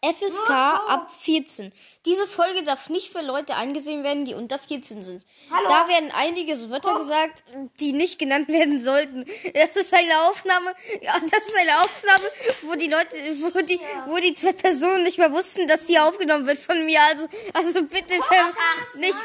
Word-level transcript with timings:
FSK 0.00 0.50
ab 0.50 1.10
14. 1.18 1.72
Diese 2.06 2.28
Folge 2.28 2.62
darf 2.62 2.88
nicht 2.88 3.10
für 3.10 3.20
Leute 3.20 3.56
angesehen 3.56 4.04
werden, 4.04 4.24
die 4.24 4.34
unter 4.34 4.56
14 4.56 5.02
sind. 5.02 5.24
Hallo? 5.50 5.68
Da 5.68 5.88
werden 5.88 6.12
einige 6.14 6.70
Wörter 6.70 6.94
gesagt, 6.94 7.42
die 7.80 7.92
nicht 7.92 8.20
genannt 8.20 8.46
werden 8.48 8.78
sollten. 8.78 9.24
Das 9.54 9.74
ist 9.74 9.92
eine 9.92 10.20
Aufnahme, 10.30 10.72
ja, 11.02 11.14
das 11.20 11.48
ist 11.48 11.56
eine 11.56 11.76
Aufnahme, 11.78 12.24
wo 12.62 12.74
die 12.76 12.86
Leute, 12.86 13.16
wo 13.40 13.60
die, 13.60 13.80
wo 14.06 14.16
die 14.18 14.34
zwei 14.34 14.52
Personen 14.52 15.02
nicht 15.02 15.18
mehr 15.18 15.32
wussten, 15.32 15.66
dass 15.66 15.88
sie 15.88 15.98
aufgenommen 15.98 16.46
wird 16.46 16.58
von 16.58 16.84
mir. 16.84 17.00
Also, 17.10 17.26
also 17.54 17.82
bitte 17.82 18.14
ver 18.22 18.52
nicht, 19.00 19.18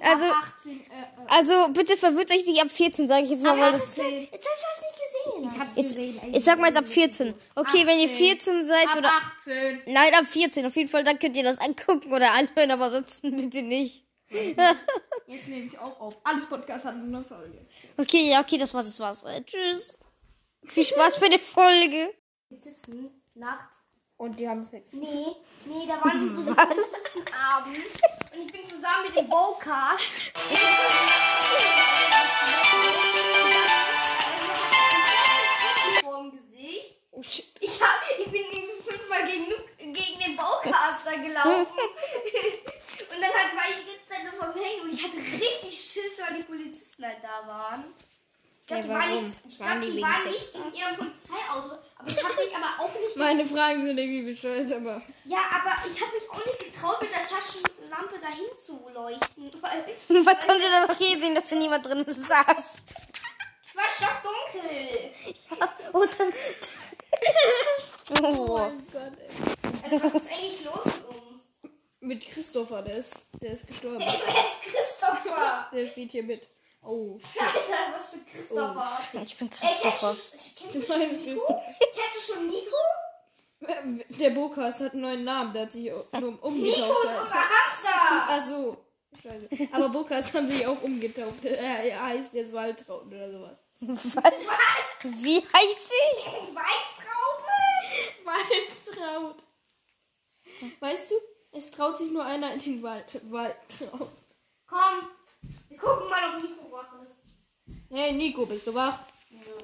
also, 0.00 0.26
18, 0.26 0.72
äh, 0.72 0.74
äh, 0.74 1.38
also 1.38 1.68
bitte 1.72 1.96
verwirrt 1.96 2.30
euch 2.30 2.46
nicht 2.46 2.62
ab 2.62 2.70
14, 2.70 3.08
sage 3.08 3.24
ich 3.24 3.32
jetzt 3.32 3.42
mal, 3.42 3.58
weil 3.58 3.72
das, 3.72 3.98
18. 3.98 4.28
Jetzt 4.32 4.48
hast 4.48 4.62
du 4.62 4.66
es 4.74 4.80
nicht 4.82 4.94
gesehen. 4.94 5.09
Ich 5.42 5.58
hab's 5.58 5.76
ich, 5.76 5.82
gesehen. 5.82 6.20
ey. 6.22 6.36
ich 6.36 6.44
sag 6.44 6.58
mal 6.58 6.68
jetzt 6.68 6.78
ab 6.78 6.86
14. 6.86 7.34
Okay, 7.54 7.86
wenn 7.86 7.98
ihr 7.98 8.08
14 8.08 8.64
seid 8.66 8.88
Ab 8.88 8.96
oder 8.98 9.10
18. 9.40 9.82
Nein, 9.86 10.14
ab 10.14 10.26
14. 10.26 10.66
Auf 10.66 10.76
jeden 10.76 10.88
Fall, 10.88 11.04
dann 11.04 11.18
könnt 11.18 11.36
ihr 11.36 11.44
das 11.44 11.58
angucken 11.58 12.12
oder 12.12 12.32
anhören, 12.32 12.70
aber 12.70 12.90
sonst 12.90 13.22
bitte 13.22 13.62
nicht. 13.62 14.04
Jetzt 15.26 15.48
nehme 15.48 15.66
ich 15.66 15.78
auch 15.78 16.00
auf. 16.00 16.18
Alles 16.22 16.46
Podcast 16.46 16.84
hat 16.84 16.96
nur 16.96 17.18
eine 17.18 17.24
Folge. 17.24 17.66
Okay, 17.96 18.30
ja, 18.30 18.40
okay, 18.40 18.58
das 18.58 18.72
war's, 18.72 18.86
das 18.86 19.00
war's. 19.00 19.24
Äh, 19.24 19.42
tschüss. 19.42 19.98
Viel 20.64 20.84
Spaß 20.84 21.18
bei 21.18 21.28
der 21.28 21.40
Folge. 21.40 22.14
Polizisten 22.48 23.10
nachts. 23.34 23.88
Und 24.16 24.38
die 24.38 24.46
haben 24.48 24.62
Sex. 24.64 24.92
Nee, 24.92 25.34
nee, 25.64 25.86
da 25.88 25.94
waren 26.04 26.36
so 26.36 26.42
viele 26.42 26.54
Polizisten 26.54 27.24
abends. 27.34 27.98
Und 28.32 28.46
ich 28.46 28.52
bin 28.52 28.62
zusammen 28.68 29.06
mit 29.06 29.18
dem 29.18 29.28
Bowcast. 29.28 30.32
da 47.30 47.46
waren. 47.46 47.84
Ich 48.60 48.66
glaube, 48.66 48.86
Ja, 48.88 49.00
die, 49.00 49.00
waren 49.00 49.24
nicht, 49.24 49.36
ich 49.46 49.60
Waren 49.60 49.80
glaub, 49.80 49.92
die 49.92 50.02
waren 50.02 50.30
nicht 50.30 50.54
in 50.54 50.74
ihrem 50.74 50.96
Polizeiauto. 50.96 51.78
Aber 51.98 52.08
ich 52.08 52.24
habe 52.24 52.34
mich 52.36 52.56
aber 52.56 52.84
auch 52.84 52.94
nicht 52.94 53.16
Meine 53.16 53.46
Fragen 53.46 53.82
sind 53.84 53.98
irgendwie 53.98 54.22
bescheuert, 54.22 54.72
aber. 54.72 55.02
Ja, 55.24 55.38
aber 55.50 55.76
ich 55.88 56.00
habe 56.00 56.12
mich 56.14 56.30
auch 56.30 56.44
nicht 56.46 56.58
getraut, 56.72 57.00
mit 57.02 57.10
der 57.10 57.26
Taschenlampe 57.28 58.18
dahin 58.20 58.58
zu 58.58 58.88
leuchten. 58.92 59.50
Weil 59.62 60.22
Man 60.22 60.38
konnte 60.38 60.64
da 60.70 60.86
noch 60.86 60.98
hier 60.98 61.18
sehen, 61.18 61.34
dass 61.34 61.48
da 61.48 61.56
niemand 61.56 61.86
drin 61.86 62.04
saß. 62.06 62.74
es 63.66 63.76
war 63.76 63.88
stockdunkel. 63.96 65.10
Und 65.92 66.20
dann. 66.20 66.32
Oh. 68.22 68.56
Gott, 68.92 69.12
ey. 69.20 69.84
Also, 69.84 70.02
was 70.04 70.14
ist 70.24 70.32
eigentlich 70.32 70.64
los 70.64 70.84
mit 70.84 71.04
uns? 71.04 71.42
Mit 72.00 72.26
Christopher, 72.26 72.82
der 72.82 72.96
ist, 72.96 73.24
der 73.40 73.52
ist 73.52 73.68
gestorben. 73.68 74.00
Wer 74.00 74.08
ist 74.08 74.62
Christopher? 74.62 75.70
Der 75.72 75.86
spielt 75.86 76.10
hier 76.10 76.24
mit. 76.24 76.48
Oh, 76.82 77.18
shit. 77.18 77.42
Alter, 77.42 77.94
was 77.94 78.10
für 78.10 78.18
Christopher? 78.20 78.98
Ich 79.22 79.36
bin 79.38 79.50
Ey, 79.50 79.58
Christopher. 79.58 80.16
kennst, 80.56 80.60
du- 80.60 80.64
kennst 80.64 80.88
Du 80.88 80.96
Nico? 80.96 81.24
Christopher. 81.24 81.64
Kennst 81.78 82.28
du 82.28 82.32
schon 82.34 82.48
Nico? 82.48 82.76
Der 84.18 84.30
Bokas 84.30 84.80
hat 84.80 84.92
einen 84.94 85.02
neuen 85.02 85.24
Namen, 85.24 85.52
der 85.52 85.62
hat 85.62 85.72
sich 85.72 85.84
nur 85.90 86.06
Nico 86.12 86.46
umgetauft. 86.46 86.78
ist 87.04 87.20
unser 87.20 87.34
Hamster. 87.34 88.26
Ach 88.28 88.46
so. 88.46 88.76
Scheiße. 89.22 89.68
Aber 89.72 89.88
Bokas 89.90 90.32
haben 90.32 90.48
sich 90.48 90.66
auch 90.66 90.80
umgetauft. 90.82 91.44
Er 91.44 92.02
heißt 92.06 92.32
jetzt 92.34 92.52
Waltraud 92.54 93.06
oder 93.06 93.30
sowas. 93.30 93.58
Was? 93.80 94.32
Wie 95.02 95.36
heiß 95.38 95.92
ich? 96.12 96.26
Weintraube? 96.26 97.50
Waltraud. 98.24 99.36
Weißt 100.80 101.10
du, 101.10 101.14
es 101.52 101.70
traut 101.70 101.98
sich 101.98 102.10
nur 102.10 102.24
einer 102.24 102.52
in 102.54 102.60
den 102.62 102.82
Wald. 102.82 103.20
Waltraud. 103.30 104.10
Komm, 104.66 105.10
gucken 105.80 106.08
mal, 106.08 106.36
ob 106.36 106.42
Nico 106.42 106.70
wach 106.70 107.02
ist. 107.02 107.16
Hey 107.90 108.12
Nico, 108.12 108.46
bist 108.46 108.66
du 108.66 108.74
wach? 108.74 109.00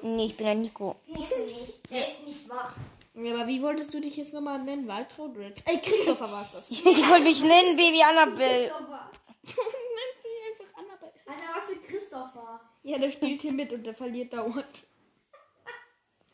Nee, 0.01 0.25
ich 0.25 0.37
bin 0.37 0.47
ein 0.47 0.61
Nico. 0.61 0.95
Nee, 1.07 1.23
ist 1.23 1.31
er 1.31 1.45
nicht. 1.45 1.91
Der 1.91 2.07
ist 2.07 2.25
nicht 2.25 2.49
wach. 2.49 2.73
Ja, 3.13 3.33
aber 3.33 3.47
wie 3.47 3.61
wolltest 3.61 3.93
du 3.93 3.99
dich 3.99 4.17
jetzt 4.17 4.33
nochmal 4.33 4.59
nennen? 4.59 4.87
Waltraud 4.87 5.35
oder? 5.35 5.51
Ey, 5.65 5.81
Christopher 5.81 6.31
war 6.31 6.41
es 6.41 6.51
das. 6.51 6.69
Ich 6.71 6.83
wollte 6.83 7.23
mich 7.23 7.41
nennen, 7.41 7.75
Baby 7.75 8.03
Annabelle. 8.03 8.67
Christopher. 8.67 9.11
Nennt 9.43 10.21
sich 10.21 10.61
einfach 10.61 10.77
Annabelle. 10.77 11.13
Alter, 11.25 11.55
was 11.55 11.65
für 11.65 11.75
Christopher? 11.77 12.61
Ja, 12.83 12.99
der 12.99 13.09
spielt 13.09 13.41
hier 13.41 13.53
mit 13.53 13.73
und 13.73 13.85
der 13.85 13.95
verliert 13.95 14.33
dauernd. 14.33 14.85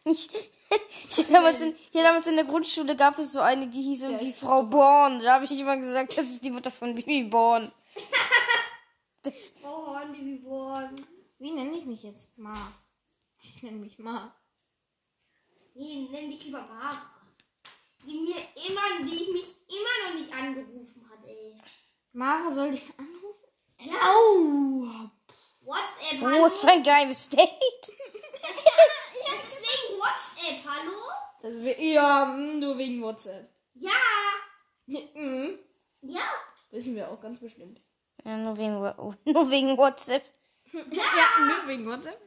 Ich, 0.05 0.29
ich 1.17 1.27
damals, 1.29 1.61
in, 1.61 1.75
hier 1.91 2.03
damals 2.03 2.27
in 2.27 2.35
der 2.35 2.45
Grundschule 2.45 2.95
gab 2.95 3.17
es 3.17 3.31
so 3.31 3.39
eine, 3.39 3.67
die 3.67 3.81
hieß 3.81 4.01
Der 4.01 4.09
irgendwie 4.11 4.33
Frau 4.33 4.63
Born. 4.63 5.19
Da 5.19 5.35
habe 5.35 5.45
ich 5.45 5.59
immer 5.59 5.77
gesagt, 5.77 6.17
das 6.17 6.25
ist 6.25 6.43
die 6.43 6.51
Mutter 6.51 6.71
von 6.71 6.95
Bibi 6.95 7.23
Born. 7.23 7.71
Das, 9.23 9.53
Frau 9.61 9.87
Hornbaby 9.87 10.35
Born. 10.39 10.95
Wie 11.39 11.51
nenne 11.51 11.77
ich 11.77 11.85
mich 11.85 12.03
jetzt? 12.03 12.37
Ma. 12.37 12.73
Ich 13.41 13.63
nenne 13.63 13.77
mich 13.77 13.97
Ma. 13.97 14.35
Nee, 15.75 16.09
nenn 16.11 16.29
dich 16.29 16.43
lieber 16.43 16.61
Mara. 16.61 17.09
Die 18.05 18.19
mir 18.19 18.35
immer, 18.35 19.09
die 19.09 19.15
ich 19.15 19.31
mich 19.31 19.55
immer 19.69 20.09
noch 20.09 20.19
nicht 20.19 20.33
angerufen 20.33 21.09
hat, 21.09 21.25
ey. 21.25 21.55
Mara 22.11 22.51
soll 22.51 22.71
dich 22.71 22.83
anrufen? 22.97 23.49
Ja. 23.79 23.93
Au! 23.93 25.09
WhatsApp, 25.65 26.21
oh, 26.21 26.25
hallo? 26.25 26.49
für 26.49 26.67
ein 26.67 26.83
geheimes 26.83 27.29
Date. 27.29 27.47
Ja, 29.25 29.33
deswegen 29.41 29.99
WhatsApp, 29.99 30.65
hallo? 30.65 30.99
Das 31.41 31.79
ja, 31.79 32.25
mm, 32.25 32.59
nur 32.59 32.77
wegen 32.77 33.01
WhatsApp. 33.01 33.49
Ja. 33.73 33.91
Mhm. 34.85 35.59
Ja. 36.01 36.29
Wissen 36.71 36.95
wir 36.95 37.09
auch 37.09 37.21
ganz 37.21 37.39
bestimmt. 37.39 37.79
Ja, 38.25 38.37
nur 38.37 38.57
wegen, 38.57 38.75
oh, 38.77 39.13
nur 39.25 39.49
wegen 39.51 39.77
WhatsApp. 39.77 40.23
Ja, 40.73 41.45
nur 41.45 41.67
wegen 41.67 41.85
WhatsApp. 41.85 42.19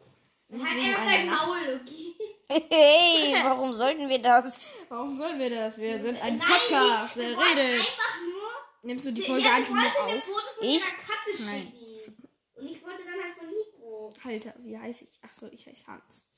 Halt 0.53 0.77
wegen 0.77 0.95
einfach 0.95 1.03
einer 1.03 1.11
dein. 1.11 1.27
Maul, 1.27 1.81
okay? 1.83 2.15
Hey, 2.49 3.35
warum 3.45 3.73
sollten 3.73 4.09
wir 4.09 4.21
das? 4.23 4.73
Warum 4.89 5.17
sollen 5.17 5.39
wir 5.39 5.51
das? 5.51 5.77
Wir 5.79 6.01
sind 6.01 6.23
ein 6.23 6.39
Nein, 6.39 6.47
Podcast, 6.49 7.17
der 7.17 7.31
redet. 7.31 7.81
einfach 7.81 8.21
nur... 8.21 8.51
Nimmst 8.83 9.07
du 9.07 9.13
die 9.13 9.23
Folge 9.23 9.43
sie 9.43 9.49
eigentlich 9.49 9.69
noch 9.71 9.77
wollte 9.83 9.99
mir 10.05 10.13
ein 10.13 10.19
auf? 10.19 10.25
Foto 10.25 10.47
von 10.59 10.69
Ich? 10.69 10.83
Katze 10.85 11.45
Nein. 11.45 11.73
schicken. 11.73 12.29
Und 12.55 12.67
ich 12.69 12.83
wollte 12.85 13.03
dann 13.05 13.25
halt 13.25 13.35
von 13.37 13.49
Nico. 13.49 14.13
Alter, 14.23 14.55
wie 14.59 14.79
heiße 14.79 15.05
ich? 15.05 15.19
Ach 15.27 15.35
so, 15.35 15.49
ich 15.49 15.67
heiße 15.67 15.87
Hans. 15.89 16.29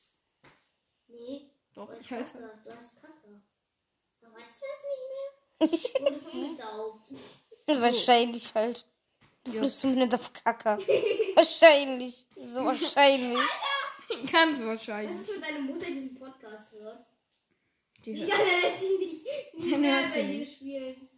Nee. 1.08 1.50
Doch, 1.75 1.86
du 1.88 1.92
hast 1.92 2.00
ich 2.00 2.10
heiße 2.10 2.32
Kacke. 2.38 2.58
Du 2.64 2.75
hast 2.75 2.96
Kacke. 2.96 3.42
Aber 4.22 4.34
weißt 4.34 4.60
du 5.60 5.60
das 5.60 5.70
nicht 5.70 5.92
mehr? 5.92 6.00
Du 6.00 6.04
wurdest 6.06 6.32
umgetauft. 6.32 7.82
Wahrscheinlich 7.82 8.54
halt. 8.54 8.86
Du 9.48 9.54
wurdest 9.59 9.81
zumindest 9.81 10.14
auf 10.14 10.32
Kacker. 10.32 10.78
wahrscheinlich. 11.34 12.26
So 12.36 12.64
wahrscheinlich. 12.64 13.38
Ganz 14.32 14.59
Was 14.60 14.66
wahrscheinlich. 14.66 15.20
ist, 15.20 15.32
wenn 15.34 15.41
deine 15.41 15.59
Mutter 15.60 15.86
diesen 15.86 16.14
Podcast 16.14 16.72
hört? 16.72 17.06
Die 18.04 18.16
hört, 18.20 18.31
kann 18.31 18.41
ja 18.41 18.69
lässt 18.69 18.81
sich 18.81 18.98
nicht, 18.98 19.26
nicht 19.54 19.72
Den 19.72 19.81
mehr 19.81 20.00
hört 20.03 20.12
sie 20.12 20.20
bei 20.20 20.26
dir 20.26 20.38
nicht. 20.38 20.54
spielen. 20.56 21.08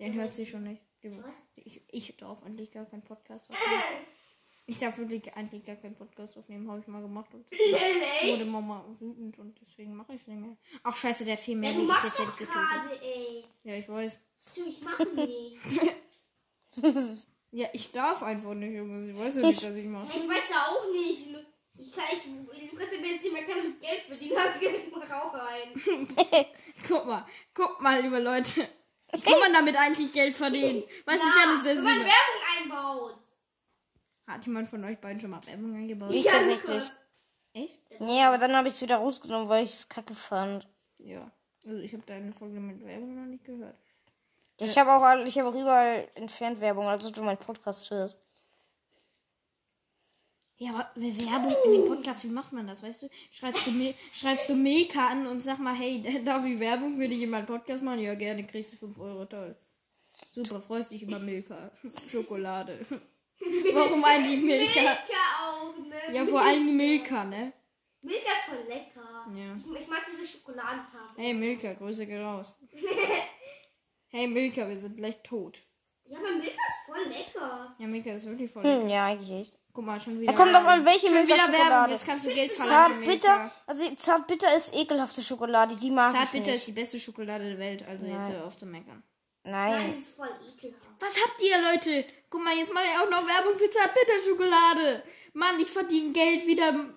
den 0.00 0.14
hört 0.14 0.34
sie 0.34 0.46
schon 0.46 0.62
nicht. 0.64 0.82
Was? 1.02 1.34
Ich, 1.54 1.80
ich 1.88 2.16
darf 2.16 2.42
eigentlich 2.42 2.70
gar 2.72 2.84
keinen 2.86 3.02
Podcast 3.04 3.48
aufnehmen. 3.50 3.82
Ich 4.70 4.76
darf 4.76 4.98
wirklich 4.98 5.32
eigentlich 5.32 5.64
gar 5.64 5.76
keinen 5.76 5.94
Podcast 5.94 6.36
aufnehmen, 6.36 6.70
habe 6.70 6.80
ich 6.80 6.86
mal 6.88 7.00
gemacht 7.00 7.32
und 7.32 7.50
wurde 7.50 8.44
Mama 8.44 8.84
wütend 8.98 9.38
und 9.38 9.58
deswegen 9.58 9.96
mache 9.96 10.12
ich 10.12 10.20
es 10.20 10.26
nicht 10.26 10.38
mehr. 10.38 10.58
Ach 10.82 10.94
scheiße, 10.94 11.24
der 11.24 11.38
viel 11.38 11.56
mehr 11.56 11.70
Ja, 11.70 11.78
du 11.78 11.84
machst 11.84 12.18
doch 12.18 12.36
gerade, 12.36 13.00
ey. 13.02 13.42
Ja, 13.64 13.76
ich 13.76 13.88
weiß. 13.88 14.20
Was 14.38 14.54
du 14.54 14.66
ich 14.66 14.82
machen 14.82 15.14
nicht. 15.14 15.56
Ja, 17.50 17.66
ich 17.72 17.92
darf 17.92 18.22
einfach 18.22 18.54
nicht, 18.54 18.74
Junge. 18.74 19.10
Ich 19.10 19.16
weiß 19.18 19.36
ja 19.36 19.42
nicht, 19.42 19.66
was 19.66 19.74
ich 19.76 19.86
mache. 19.86 20.06
Ich 20.06 20.28
weiß 20.28 20.50
ja 20.50 20.66
auch 20.66 20.92
nicht. 20.92 21.28
Ich 21.80 21.92
kann, 21.92 22.04
ich, 22.12 22.70
du 22.70 22.76
kannst 22.76 22.92
ja 22.94 23.00
mir 23.00 23.12
jetzt 23.12 23.22
nicht 23.22 23.32
mehr 23.32 23.44
keine 23.44 23.62
mit 23.68 23.80
Geld 23.80 24.00
verdienen, 24.00 24.38
hab 24.38 24.60
ich 24.60 24.92
mach 24.92 25.10
auch 25.22 25.32
rein. 25.34 25.74
Guck 26.88 27.06
mal, 27.06 27.24
guck 27.54 27.80
mal, 27.80 28.00
liebe 28.02 28.18
Leute. 28.18 28.68
Kann 29.10 29.40
man 29.40 29.52
damit 29.52 29.76
eigentlich 29.76 30.12
Geld 30.12 30.34
verdienen? 30.36 30.82
Was 31.06 31.16
ist 31.16 31.22
Ja, 31.22 31.42
denn 31.42 31.56
das 31.56 31.64
wenn 31.64 31.84
man 31.84 31.94
Sinn? 31.94 32.04
Werbung 32.04 32.72
einbaut. 32.72 33.18
Hat 34.26 34.44
jemand 34.44 34.68
von 34.68 34.84
euch 34.84 34.98
beiden 34.98 35.20
schon 35.20 35.30
mal 35.30 35.40
Werbung 35.46 35.74
eingebaut? 35.74 36.12
Ich 36.12 36.24
Ja, 36.24 36.32
tatsächlich. 36.32 36.68
Lukas. 36.68 36.92
Echt? 37.54 37.78
Nee, 38.00 38.22
aber 38.22 38.36
dann 38.38 38.54
habe 38.54 38.68
ich 38.68 38.74
es 38.74 38.82
wieder 38.82 38.96
rausgenommen, 38.96 39.48
weil 39.48 39.64
ich 39.64 39.72
es 39.72 39.88
kacke 39.88 40.14
fand. 40.14 40.66
Ja. 40.98 41.30
Also 41.64 41.78
ich 41.78 41.92
habe 41.94 42.04
deine 42.06 42.32
Folge 42.34 42.60
mit 42.60 42.84
Werbung 42.84 43.14
noch 43.14 43.26
nicht 43.26 43.44
gehört. 43.44 43.76
Ich 44.60 44.76
habe 44.76 44.92
auch, 44.92 45.24
ich 45.24 45.38
habe 45.38 45.48
auch 45.48 45.54
überall 45.54 46.08
entfernt 46.14 46.60
Werbung, 46.60 46.88
als 46.88 47.06
ob 47.06 47.14
du 47.14 47.22
meinen 47.22 47.38
Podcast 47.38 47.90
hörst. 47.90 48.20
Ja, 50.56 50.70
aber 50.70 50.90
Werbung 50.96 51.54
in 51.66 51.72
dem 51.72 51.86
Podcast, 51.86 52.24
wie 52.24 52.28
macht 52.28 52.52
man 52.52 52.66
das, 52.66 52.82
weißt 52.82 53.02
du? 53.02 53.08
Schreibst 53.30 53.64
du, 53.68 53.94
schreibst 54.12 54.48
du 54.48 54.56
Milka 54.56 55.06
an 55.06 55.28
und 55.28 55.40
sag 55.40 55.60
mal, 55.60 55.74
hey, 55.74 56.02
darf 56.24 56.44
ich 56.44 56.58
Werbung, 56.58 56.98
würde 56.98 57.14
ich 57.14 57.22
in 57.22 57.30
meinen 57.30 57.46
Podcast 57.46 57.84
machen? 57.84 58.00
Ja, 58.00 58.14
gerne, 58.16 58.44
kriegst 58.44 58.72
du 58.72 58.76
5 58.76 58.98
Euro, 58.98 59.24
toll. 59.26 59.56
Super, 60.34 60.60
freust 60.60 60.90
dich 60.90 61.04
über 61.04 61.20
Milka. 61.20 61.70
Schokolade. 62.10 62.84
Warum 63.72 64.04
eigentlich 64.04 64.42
Milka? 64.42 64.80
Milka 64.80 64.96
auch, 65.44 65.76
ne? 65.78 66.16
Ja, 66.16 66.24
vor 66.24 66.40
allem 66.40 66.66
die 66.66 66.72
Milka, 66.72 67.22
ne? 67.22 67.52
Milka 68.02 68.32
ist 68.32 68.48
voll 68.48 68.64
lecker. 68.66 69.26
Ja. 69.36 69.54
Ich, 69.54 69.82
ich 69.82 69.88
mag 69.88 70.04
diese 70.10 70.26
Schokoladentafel. 70.26 71.22
Hey 71.22 71.34
Milka, 71.34 71.72
Grüße 71.74 72.04
geht 72.04 72.20
raus. 72.20 72.58
Hey 74.10 74.26
Milka, 74.26 74.68
wir 74.68 74.80
sind 74.80 74.96
gleich 74.96 75.22
tot. 75.22 75.62
Ja, 76.06 76.18
mein 76.20 76.38
Milka 76.38 76.54
ist 76.54 76.86
voll 76.86 77.04
lecker. 77.08 77.76
Ja, 77.78 77.86
Milka 77.86 78.10
ist 78.10 78.26
wirklich 78.26 78.50
voll. 78.50 78.64
Hm, 78.64 78.88
ja, 78.88 79.04
eigentlich 79.06 79.30
echt. 79.30 79.60
Guck 79.74 79.84
mal, 79.84 80.00
schon 80.00 80.18
wieder. 80.18 80.32
Da 80.32 80.38
kommt 80.38 80.54
doch 80.54 80.64
an, 80.64 80.84
welche 80.86 81.08
schon 81.08 81.26
wieder 81.26 81.52
Werbung. 81.52 81.90
Jetzt 81.90 82.06
kannst 82.06 82.26
du 82.26 82.30
Geld 82.32 82.54
Zart 82.56 82.92
verlangen. 82.92 83.06
bitter, 83.06 83.52
also 83.66 83.94
zart 83.96 84.26
bitter 84.26 84.56
ist 84.56 84.74
ekelhafte 84.74 85.22
Schokolade, 85.22 85.76
die 85.76 85.90
mag 85.90 86.12
ich 86.12 86.18
Zartbitter 86.18 86.46
nicht. 86.46 86.56
ist 86.56 86.66
die 86.66 86.72
beste 86.72 86.98
Schokolade 86.98 87.44
der 87.44 87.58
Welt, 87.58 87.86
also 87.86 88.06
jetzt 88.06 88.28
hör 88.28 88.46
auf 88.46 88.56
zu 88.56 88.64
meckern. 88.66 89.02
Nein, 89.44 89.72
Nein. 89.72 89.90
das 89.92 90.00
ist 90.00 90.16
voll 90.16 90.28
ekelhaft. 90.28 90.82
Was 91.00 91.16
habt 91.22 91.40
ihr, 91.42 91.62
Leute? 91.62 92.04
Guck 92.30 92.42
mal, 92.42 92.56
jetzt 92.56 92.72
mache 92.72 92.84
ich 92.84 92.98
auch 92.98 93.10
noch 93.10 93.26
Werbung 93.26 93.54
für 93.54 93.70
Zartbitter-Schokolade. 93.70 95.02
Mann, 95.34 95.60
ich 95.60 95.68
verdiene 95.68 96.12
Geld 96.12 96.46
wieder. 96.46 96.94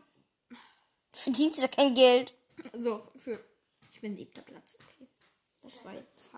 Verdienst 1.11 1.61
ja 1.61 1.67
kein 1.67 1.93
Geld. 1.93 2.33
So, 2.73 3.01
für. 3.17 3.39
Ich 3.91 4.01
bin 4.01 4.15
siebter 4.15 4.41
Platz, 4.41 4.77
okay. 4.81 5.07
Das 5.61 5.83
war 5.85 5.93
jetzt 5.93 6.31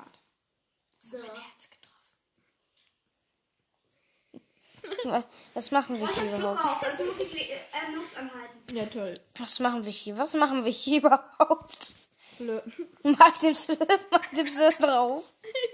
zart. 1.03 1.23
So. 1.23 1.33
Herz 1.33 1.69
getroffen. 1.69 1.93
Was 5.53 5.71
machen 5.71 5.99
wir 5.99 6.07
hier 6.07 6.37
überhaupt? 6.37 6.59
auf, 6.59 6.83
also 6.83 7.05
muss 7.05 7.19
ich 7.21 7.51
äh, 7.51 7.55
ähm, 7.87 7.95
Luft 7.95 8.17
anhalten. 8.17 8.75
Ja, 8.75 8.85
toll. 8.85 9.19
Was 9.37 9.59
machen 9.59 9.85
wir 9.85 9.91
hier? 9.91 10.17
Was 10.17 10.33
machen 10.33 10.65
wir 10.65 10.71
hier 10.71 10.99
überhaupt? 11.03 11.95
Flirten. 12.35 12.87
Marc, 13.03 13.41
nimmst 13.43 13.69
du, 13.69 13.77
Marc, 14.11 14.33
nimmst 14.33 14.55
du 14.57 14.61
das 14.61 14.77
drauf? 14.79 15.23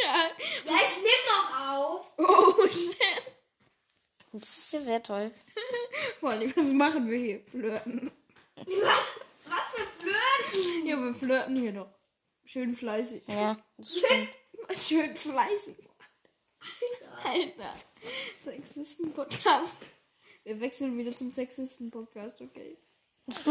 ja. 0.04 0.28
Ja, 0.66 0.74
ich 0.76 0.98
nehm 0.98 1.26
noch 1.28 1.70
auf. 1.70 2.12
Oh, 2.18 2.68
schnell. 2.68 3.24
Das 4.34 4.58
ist 4.58 4.74
ja 4.74 4.80
sehr 4.80 5.02
toll. 5.02 5.32
Vor 6.20 6.32
allem, 6.32 6.54
was 6.56 6.72
machen 6.72 7.10
wir 7.10 7.18
hier? 7.18 7.42
Flirten. 7.50 8.12
Was? 8.56 9.20
Was 9.46 9.70
für 9.74 9.88
Flirten? 10.00 10.86
Ja, 10.86 10.98
wir 10.98 11.14
flirten 11.16 11.56
hier 11.56 11.74
doch. 11.74 11.90
Schön 12.44 12.76
fleißig. 12.76 13.24
Ja, 13.28 13.58
das 13.78 13.98
stimmt. 13.98 14.30
Schön 14.76 15.16
fleißig. 15.16 15.78
Alter. 17.24 17.74
Sexisten-Podcast. 18.46 19.78
Wir 20.44 20.60
wechseln 20.62 20.98
wieder 20.98 21.16
zum 21.16 21.32
Sexisten-Podcast, 21.32 22.42
okay? 22.42 22.78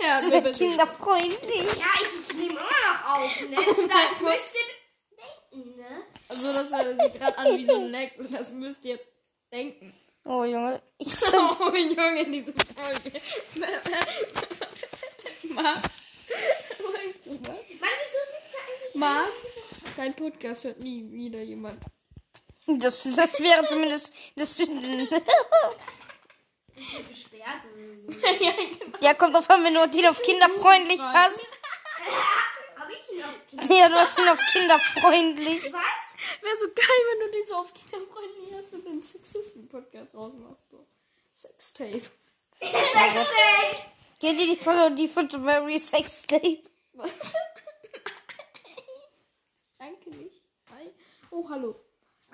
ja, 0.00 0.20
Das 0.20 0.26
ist 0.26 0.32
ja 0.32 0.50
kinderfreundlich. 0.50 1.76
Ja, 1.76 1.86
ich, 1.96 2.30
ich 2.30 2.36
nehme 2.36 2.52
immer 2.52 2.60
noch 2.60 3.16
auf, 3.16 3.48
ne? 3.48 3.56
Das 3.56 4.20
müsst 4.20 4.54
ihr 4.54 4.68
denken, 5.52 5.76
ne? 5.76 6.04
Also, 6.28 6.62
das 6.62 6.72
hört 6.72 7.00
sich 7.02 7.12
gerade 7.20 7.38
an 7.38 7.56
wie 7.56 7.64
so 7.64 7.76
ein 7.76 7.90
Lex 7.90 8.18
und 8.18 8.32
das 8.32 8.50
müsst 8.50 8.84
ihr 8.84 9.00
denken. 9.52 9.94
Oh, 10.24 10.44
Junge. 10.44 10.82
Ich 10.98 11.14
Oh, 11.32 11.74
Junge, 11.74 12.30
diese 12.30 12.52
Folge. 12.52 13.20
Marc, 15.54 15.82
weißt 15.82 17.24
du 17.24 17.30
was? 17.40 17.48
Mann, 17.48 17.58
wieso 17.68 18.20
sind 18.24 18.46
da 18.52 18.58
eigentlich 18.58 18.94
Marc, 18.94 19.32
dein 19.98 20.14
Podcast 20.14 20.64
hört 20.64 20.80
nie 20.80 21.10
wieder 21.10 21.42
jemand. 21.42 21.82
Das, 22.66 23.02
das 23.02 23.40
wäre 23.40 23.66
zumindest. 23.66 24.14
Das, 24.36 24.56
gesperrt 27.08 27.64
oder 27.74 27.96
so? 27.96 28.12
ja, 28.44 28.52
genau. 28.52 28.98
ja, 29.00 29.14
kommt 29.14 29.34
drauf 29.34 29.50
an, 29.50 29.64
wenn 29.64 29.74
du 29.74 29.88
den 29.88 30.06
auf 30.06 30.22
kinderfreundlich 30.22 31.00
hast. 31.00 31.48
Hab 32.76 32.88
ich 32.90 33.10
ihn 33.12 33.24
auf 33.24 33.44
Kinder? 33.48 33.74
Ja, 33.74 33.88
du 33.88 33.96
hast 33.96 34.16
ihn 34.18 34.28
auf 34.28 34.38
kinderfreundlich. 34.52 35.72
Was? 35.72 35.82
Wäre 36.42 36.56
so 36.60 36.68
geil, 36.68 37.00
wenn 37.10 37.20
du 37.26 37.32
den 37.36 37.44
so 37.46 37.56
auf 37.56 37.74
Kinderfreundlich 37.74 38.54
hast 38.56 38.72
und 38.72 38.86
den 38.86 39.02
Sexisten-Podcast 39.02 40.14
ausmachst. 40.14 40.70
So. 40.70 40.86
Sextape. 41.34 42.02
Sexy! 42.60 43.76
Kennt 44.20 44.40
ihr 44.40 44.46
die 44.46 44.56
Parodie 44.56 45.08
von 45.08 45.28
Mary 45.42 45.78
Sextape? 45.78 46.62
Was? 46.92 47.10
Oh, 51.30 51.48
hallo. 51.48 51.74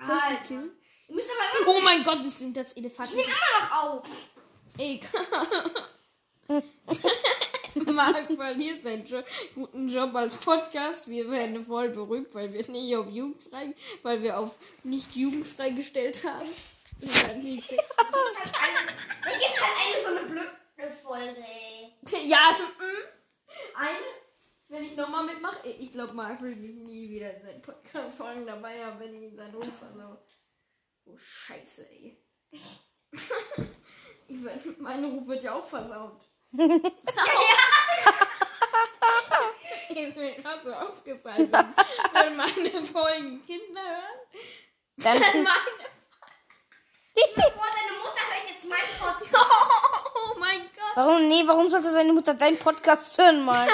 Soll 0.01 0.15
ich 0.17 0.23
Alter. 0.23 0.37
dich 0.39 0.47
killen? 0.47 0.71
Musst 1.09 1.29
aber 1.31 1.71
Oh 1.71 1.81
mein 1.81 2.03
Gott, 2.03 2.19
das 2.19 2.39
sind 2.39 2.55
das 2.57 2.73
Elefanten. 2.73 3.19
ich 3.19 3.25
nehm 3.27 3.35
immer 3.35 3.59
noch 3.65 3.83
auf. 3.83 4.07
Egal. 4.77 5.71
Marc 7.93 8.27
verliert 8.35 8.83
seinen 8.83 9.05
jo 9.05 9.21
guten 9.53 9.89
Job 9.89 10.15
als 10.15 10.35
Podcast. 10.37 11.07
Wir 11.09 11.29
werden 11.29 11.65
voll 11.65 11.89
berühmt, 11.89 12.33
weil 12.33 12.51
wir 12.53 12.67
nicht 12.69 12.95
auf 12.95 13.09
jugendfrei, 13.09 13.73
weil 14.03 14.21
wir 14.23 14.39
auf 14.39 14.51
nicht 14.83 15.15
jugendfrei 15.15 15.71
gestellt 15.71 16.23
haben. 16.23 16.49
Wir 16.99 17.13
werden 17.13 17.43
nicht 17.43 17.67
sex- 17.67 17.83
Das 17.97 18.07
ist 18.07 18.61
halt 18.61 18.95
dann 19.23 19.33
gibt's 19.39 19.61
halt 19.61 19.75
eine 19.77 20.03
so 20.03 20.17
eine 20.17 20.27
blöde 20.29 20.95
Folge, 21.03 21.43
ey. 21.43 22.27
ja, 22.27 22.51
mm. 22.51 23.77
eine. 23.77 24.24
Wenn 24.67 24.83
ich 24.83 24.95
nochmal 24.95 25.23
mitmache, 25.25 25.67
ich 25.69 25.91
glaube, 25.91 26.13
Marc 26.13 26.41
will 26.41 26.55
mich 26.55 26.75
nie 26.75 27.09
wieder 27.09 27.35
in 27.35 27.43
seinen 27.43 27.61
Podcast-Folgen 27.61 28.47
dabei 28.47 28.83
haben, 28.83 28.99
wenn 28.99 29.13
ich 29.15 29.21
ihn 29.21 29.35
seinen 29.35 29.53
Ruf 29.53 29.77
verlaue. 29.77 30.19
Oh, 31.05 31.15
Scheiße, 31.15 31.87
ey. 31.91 32.19
ich 34.27 34.43
werd, 34.43 34.79
mein 34.79 35.05
Ruf 35.05 35.27
wird 35.27 35.43
ja 35.43 35.53
auch 35.53 35.65
versaut. 35.65 36.25
Ist 39.89 40.15
mir 40.17 40.33
gerade 40.35 40.63
so 40.63 40.73
aufgefallen, 40.73 41.51
wenn, 41.51 42.35
meine 42.35 42.85
Folgen 42.85 43.41
Kinder 43.45 43.81
hören. 43.81 44.19
Dann, 44.97 45.21
Wenn 45.21 45.43
meine. 45.43 45.59
Boah, 47.35 47.67
deine 47.73 47.97
Mutter 47.97 48.23
hört 48.29 48.49
jetzt 48.49 48.67
meinen 48.67 48.81
Podcast. 48.99 49.45
Oh 50.15 50.39
mein 50.39 50.61
Gott. 50.75 50.95
warum, 50.95 51.27
nee, 51.27 51.43
warum 51.45 51.69
sollte 51.69 51.91
seine 51.91 52.11
Mutter 52.13 52.33
deinen 52.33 52.57
Podcast 52.57 53.17
hören, 53.17 53.45
Marc? 53.45 53.69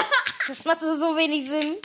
Das 0.48 0.64
macht 0.64 0.80
so, 0.80 0.96
so 0.96 1.16
wenig 1.16 1.48
Sinn. 1.48 1.76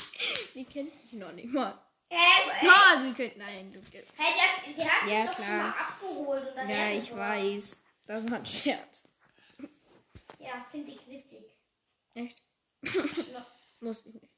Die 0.56 0.66
kennt 0.66 0.92
dich 1.04 1.14
noch 1.14 1.32
nicht 1.34 1.48
mal. 1.54 1.78
Hä? 2.10 2.18
Hä? 2.60 2.68
Ah, 2.68 3.02
sie 3.02 3.14
kennt. 3.14 3.38
Nein, 3.38 3.72
du 3.74 3.82
kennst. 3.92 4.12
Hey, 4.18 4.34
der, 4.36 4.74
der 4.76 4.92
hat 5.02 5.08
Ja, 5.10 5.22
dich 5.22 5.30
doch 5.30 5.36
schon 5.38 5.46
klar. 5.46 5.58
mal 5.58 5.70
abgeholt. 5.70 6.54
Dann 6.56 6.70
Ja, 6.70 6.90
ich 6.92 7.04
so. 7.06 7.16
weiß. 7.18 7.80
Das 8.08 8.32
war 8.32 8.38
ein 8.38 8.46
Scherz. 8.46 9.04
Ja, 10.40 10.66
finde 10.72 10.92
ich 10.92 11.08
witzig. 11.08 11.44
Echt? 12.16 12.42
Ja. 12.84 13.46
Muss 13.82 14.06
ich 14.06 14.14
nicht. 14.14 14.30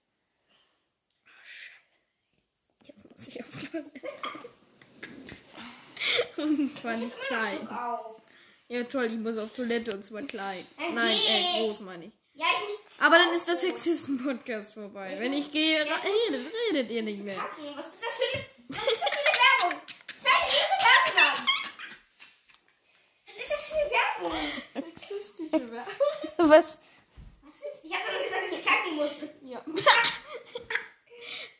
Oh, 1.25 1.29
Scheiße. 1.43 2.87
Jetzt 2.87 3.09
muss 3.09 3.27
ich 3.27 3.43
auf 3.43 3.69
Toilette. 3.71 4.09
Und 6.41 6.77
zwar 6.77 6.95
nicht 6.97 7.21
klein. 7.21 7.69
Ja, 8.69 8.83
toll, 8.83 9.05
ich 9.05 9.17
muss 9.17 9.37
auf 9.37 9.53
Toilette 9.55 9.93
und 9.93 10.03
zwar 10.03 10.21
klein. 10.23 10.65
Okay. 10.77 10.91
Nein, 10.93 11.17
äh, 11.27 11.59
groß 11.59 11.81
meine 11.81 12.05
ich. 12.05 12.13
Ja, 12.39 12.45
ich 12.57 12.67
muss 12.67 12.85
Aber 12.99 13.17
dann 13.17 13.33
ist 13.33 13.49
der 13.49 13.55
Sexisten-Podcast 13.55 14.73
vorbei. 14.73 15.17
Wenn 15.19 15.33
ich 15.33 15.51
gehe, 15.51 15.77
redet, 15.81 16.49
redet 16.69 16.89
ihr 16.89 17.03
nicht 17.03 17.21
mehr. 17.21 17.35
Was 17.75 17.87
ist 17.87 18.01
das 18.01 18.15
für 18.15 18.37
eine, 18.37 18.45
was 18.69 18.77
ist 18.77 19.01
das 19.01 19.09
für 19.09 19.27
eine 19.27 19.37
Werbung? 19.67 19.81
Schau 20.23 20.29
dir 20.39 20.47
diese 20.47 20.71
Werbung 20.87 21.19
an. 21.19 21.47
Was 23.27 23.35
ist 23.35 23.51
das 23.51 23.67
für 23.67 23.75
eine 23.75 23.91
Werbung? 23.91 24.37
Sexistische 24.73 25.69
Werbung. 25.69 26.49
Was? 26.49 26.79
Was 27.41 27.55
ist? 27.55 27.83
Ich 27.83 27.93
habe 27.93 28.03
doch 28.05 28.13
nur 28.13 28.23
gesagt, 28.23 28.43
dass 28.45 28.59
ich 28.59 28.65
kacken 28.65 28.95
musste. 28.95 29.29
Ja. 29.43 29.65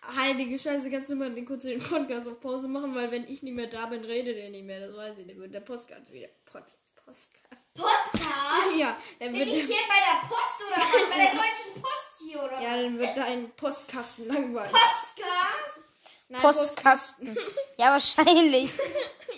Heilige 0.15 0.57
Scheiße, 0.57 0.89
kannst 0.89 1.09
du 1.09 1.15
mal 1.15 1.36
den 1.36 1.45
kurz 1.45 1.63
den 1.63 1.81
Podcast 1.81 2.25
auf 2.25 2.39
Pause 2.39 2.69
machen, 2.69 2.95
weil 2.95 3.12
wenn 3.12 3.27
ich 3.27 3.43
nicht 3.43 3.53
mehr 3.53 3.67
da 3.67 3.88
bin, 3.88 4.05
redet 4.05 4.38
er 4.38 4.50
nicht 4.50 4.63
mehr. 4.63 4.79
Das 4.79 4.95
weiß 4.95 5.17
ich. 5.17 5.27
Dann 5.27 5.39
wird 5.39 5.53
der 5.53 5.59
Podcast 5.59 6.09
wieder. 6.09 6.29
Pod, 6.45 6.63
Podcast. 6.63 6.88
Postcard? 7.09 8.77
Ja, 8.77 8.97
dann 9.19 9.31
Bin 9.31 9.39
wird 9.39 9.49
ich 9.49 9.65
hier 9.65 9.77
bei 9.87 9.95
der 9.95 10.27
Post 10.27 10.61
oder 10.67 10.77
was? 10.77 11.09
Bei 11.09 11.17
der 11.17 11.31
Deutschen 11.31 11.81
Post 11.81 12.13
hier 12.19 12.43
oder 12.43 12.59
ja, 12.61 12.81
dann 12.81 12.99
wird 12.99 13.17
dein 13.17 13.51
Postkasten 13.55 14.27
langweilig. 14.27 14.71
Postcard? 14.71 15.83
Nein, 16.31 16.41
Postkasten. 16.41 17.37
Ja, 17.77 17.91
wahrscheinlich. 17.93 18.71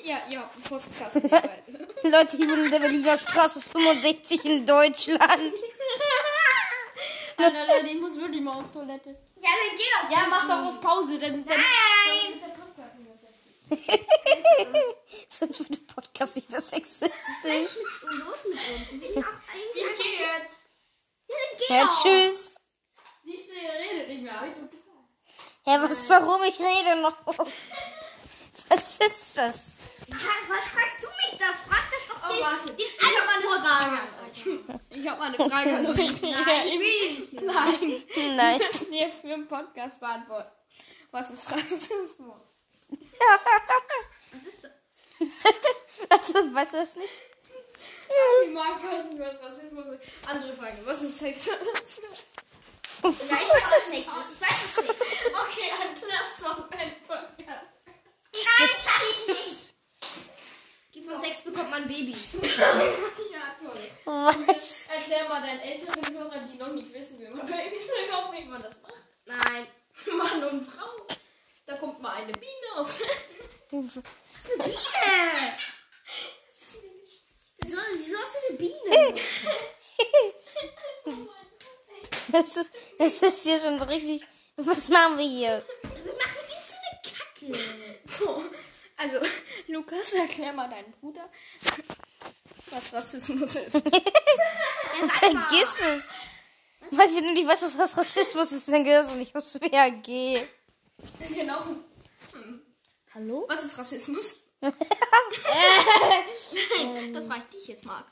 Ja, 0.03 0.17
ja, 0.31 0.49
Postkasten. 0.67 1.29
langweilig. 1.29 1.87
Leute, 2.03 2.37
hier 2.37 2.57
in 2.57 2.71
der 2.71 2.79
Berliner 2.79 3.17
Straße 3.19 3.61
65 3.61 4.45
in 4.45 4.65
Deutschland. 4.65 5.21
Alter, 7.37 7.67
Leute, 7.67 7.87
ich 7.87 8.01
muss 8.01 8.17
wirklich 8.17 8.41
mal 8.41 8.55
auf 8.57 8.71
Toilette. 8.71 9.09
Ja, 9.09 9.49
dann 9.49 9.77
geh 9.77 9.83
doch. 9.83 10.09
Ja, 10.11 10.25
mach 10.27 10.47
doch 10.47 10.73
auf 10.73 10.81
Pause, 10.81 11.19
dann. 11.19 11.45
dann 11.45 11.57
Nein! 11.57 12.41
Sonst 15.27 15.59
wird 15.59 15.73
der 15.73 15.93
Podcast 15.93 16.35
nicht 16.35 16.49
mehr 16.49 16.59
sexistisch. 16.61 17.11
Und 18.03 18.17
los 18.19 18.45
mit 18.45 18.59
uns. 18.59 18.91
Wir 19.01 19.07
sind 19.13 19.25
auch 19.25 19.29
eigentlich. 19.29 19.75
ich 19.75 20.03
gehe 20.03 20.19
jetzt. 20.19 20.59
Ja, 21.27 21.35
dann 21.37 21.57
geh 21.57 21.73
Ja, 21.73 21.85
doch. 21.85 22.01
tschüss. 22.03 22.55
Siehst 23.23 23.47
du, 23.49 23.53
ihr 23.53 23.73
redet 23.73 24.07
nicht 24.09 24.23
mehr. 24.23 24.39
Hab 24.41 24.47
ich 24.47 24.53
doch 24.55 24.69
gesagt. 24.69 24.81
Ja, 25.65 25.81
was, 25.83 26.09
warum 26.09 26.43
ich 26.43 26.59
rede 26.59 27.01
noch? 27.01 27.15
Was 28.69 28.99
ist 28.99 29.37
das? 29.37 29.77
Was 30.07 30.17
fragst 30.21 31.01
du 31.03 31.07
mich 31.07 31.37
das? 31.37 31.57
Frag 31.67 31.83
das 31.91 32.07
doch 32.07 32.29
Oh, 32.29 32.33
den, 32.33 32.41
warte. 32.41 32.67
den 32.67 32.77
Ich 32.77 33.17
habe 33.17 33.25
mal 33.25 33.35
eine 33.35 33.49
Frage 33.65 33.99
an 33.99 34.29
euch. 34.29 34.45
Ich 34.89 35.07
habe 35.09 35.19
mal 35.19 35.25
eine 35.27 35.37
Frage 35.49 35.75
an 35.75 35.85
euch. 35.87 36.21
Nein, 36.21 36.67
ich 36.67 36.79
will 36.79 37.19
nicht. 37.19 37.33
Nein. 37.41 38.03
Nein. 38.37 38.59
müsst 38.71 38.89
ihr 38.91 39.09
für 39.11 39.33
einen 39.33 39.47
Podcast 39.47 39.99
beantworten. 39.99 40.51
Was 41.11 41.31
ist 41.31 41.51
Rassismus? 41.51 42.50
Was 44.31 44.47
ist 44.47 44.63
das? 44.63 44.71
also, 46.09 46.53
weißt 46.53 46.73
du 46.73 46.77
das 46.77 46.95
nicht? 46.95 47.13
Ich 48.43 48.51
mag 48.51 48.83
weiß 48.83 49.05
nicht, 49.05 49.19
was 49.19 49.41
Rassismus 49.41 49.85
ist. 49.87 50.09
Andere 50.27 50.55
Frage, 50.55 50.77
was 50.85 51.01
ist 51.01 51.19
Sex? 51.19 51.47
Nein, 53.03 53.13
ich 53.13 53.31
weiß, 53.31 53.71
was 53.71 53.87
Sex 53.87 53.99
ist. 53.99 54.31
Ich 54.33 54.41
weiß 54.41 54.77
es 54.77 54.83
nicht. 54.83 54.99
Okay, 55.27 55.71
ein 55.81 55.95
Platzmoment 55.95 57.05
von 57.05 57.17
mir. 57.37 57.45
Nein, 57.45 58.69
ich 59.09 59.27
nicht. 59.27 59.71
Von 61.11 61.19
Sex 61.19 61.41
bekommt 61.41 61.69
man 61.69 61.87
Babys. 61.87 62.33
ja, 62.57 63.55
toll. 63.59 64.35
Was? 64.45 64.87
Erklär 64.87 65.27
mal 65.27 65.41
deinen 65.41 65.59
älteren 65.59 66.13
Hörern, 66.13 66.49
die 66.49 66.57
noch 66.57 66.71
nicht 66.73 66.93
wissen, 66.93 67.19
wie 67.19 67.27
man 67.27 67.45
Babys 67.45 67.87
bekommt, 67.87 68.33
wie 68.37 68.45
man 68.45 68.61
das 68.61 68.81
macht. 68.81 68.93
Nein. 69.25 69.67
Mann 70.17 70.43
und 70.45 70.65
Frau. 70.65 71.07
Da 71.71 71.77
kommt 71.77 72.01
mal 72.01 72.11
eine 72.11 72.33
Biene 72.33 72.75
auf. 72.75 72.99
Biene! 73.71 73.93
Wieso, 77.59 77.77
wieso 77.95 78.17
hast 78.17 78.35
du 78.35 78.39
eine 78.49 78.57
Biene? 78.57 79.13
Das 82.27 82.57
ist, 82.57 82.71
das 82.97 83.21
ist 83.21 83.43
hier 83.43 83.59
schon 83.61 83.79
so 83.79 83.85
richtig. 83.85 84.27
Was 84.57 84.89
machen 84.89 85.17
wir 85.17 85.25
hier? 85.25 85.65
Wir 85.81 86.13
machen 86.13 86.41
nicht 86.49 86.67
so 86.67 86.75
eine 86.75 86.99
Kacke. 87.07 87.57
So, 88.05 88.43
also, 88.97 89.19
Lukas, 89.67 90.11
erklär 90.11 90.51
mal 90.51 90.69
deinem 90.69 90.91
Bruder, 90.91 91.29
was 92.69 92.91
Rassismus 92.91 93.55
ist. 93.55 93.71
Vergiss 95.07 95.79
es. 95.79 96.03
Weil 96.91 97.15
wenn 97.15 97.27
du 97.27 97.31
nicht 97.31 97.47
weißt, 97.47 97.77
was 97.77 97.97
Rassismus 97.97 98.51
ist, 98.51 98.67
dann 98.67 98.83
gehörst 98.83 99.11
du 99.11 99.15
nicht 99.15 99.33
aufs 99.33 99.57
BAG. 99.57 100.09
Genau. 101.33 101.59
Hallo? 103.13 103.45
Was 103.49 103.63
ist 103.63 103.77
Rassismus? 103.77 104.35
das 104.61 104.73
frage 107.25 107.41
ich 107.43 107.57
dich 107.57 107.67
jetzt, 107.67 107.85
Marc. 107.85 108.05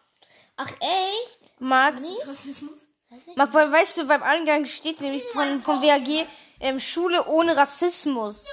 Ach 0.58 0.72
echt? 0.82 1.60
Marc, 1.60 1.96
Was 1.96 2.10
ist 2.10 2.28
Rassismus? 2.28 2.88
Marc, 3.36 3.54
weil 3.54 3.72
weißt 3.72 3.98
du, 3.98 4.06
beim 4.06 4.24
Eingang 4.24 4.66
steht 4.66 5.02
nämlich 5.02 5.24
von, 5.26 5.62
vom 5.62 5.82
WAG 5.82 6.28
ähm, 6.60 6.80
Schule 6.80 7.26
ohne 7.28 7.56
Rassismus. 7.56 8.46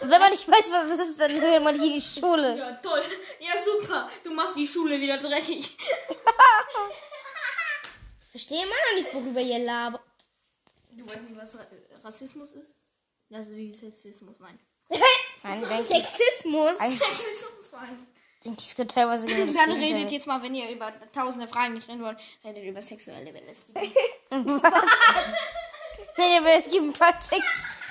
Und 0.00 0.10
wenn 0.10 0.20
man 0.20 0.30
nicht 0.30 0.46
weiß, 0.46 0.70
was 0.70 0.90
es 0.90 1.08
ist, 1.08 1.20
dann 1.20 1.32
hört 1.40 1.62
man 1.62 1.80
hier 1.80 1.94
die 1.94 2.00
Schule. 2.00 2.56
Ja, 2.56 2.72
toll. 2.74 3.02
Ja, 3.40 3.52
super. 3.62 4.10
Du 4.22 4.32
machst 4.34 4.56
die 4.56 4.66
Schule 4.66 5.00
wieder 5.00 5.16
dreckig. 5.16 5.76
Verstehe 8.30 8.62
immer 8.62 8.74
noch 8.90 8.96
nicht, 9.00 9.14
worüber 9.14 9.40
ihr 9.40 9.60
labert. 9.60 10.02
Du 10.90 11.06
weißt 11.06 11.22
nicht, 11.22 11.40
was 11.40 11.58
Ra 11.58 11.66
Rassismus 12.02 12.52
ist? 12.52 12.76
Also 13.32 13.54
wie 13.54 13.72
Sexismus, 13.72 14.40
nein. 14.40 14.58
Nein, 15.42 15.62
Sexismus? 15.84 16.72
Sexismus, 16.78 17.72
nein. 17.72 18.06
ich 18.58 18.76
könnte 18.76 18.94
teilweise 18.94 19.26
Dann 19.26 19.36
redet 19.38 19.78
Gegenteil. 19.78 20.12
jetzt 20.12 20.26
mal, 20.26 20.42
wenn 20.42 20.54
ihr 20.54 20.70
über 20.70 20.90
tausende 21.12 21.46
Fragen 21.46 21.74
nicht 21.74 21.86
reden 21.88 22.02
wollt, 22.02 22.18
redet 22.42 22.64
über 22.64 22.80
sexuelle 22.80 23.30
Belästigung. 23.32 23.92
Nee, 26.16 26.38
aber 26.38 26.52
es 26.58 26.64
gibt 26.68 26.82
ein 26.84 26.92
paar 26.92 27.20
Sex... 27.20 27.42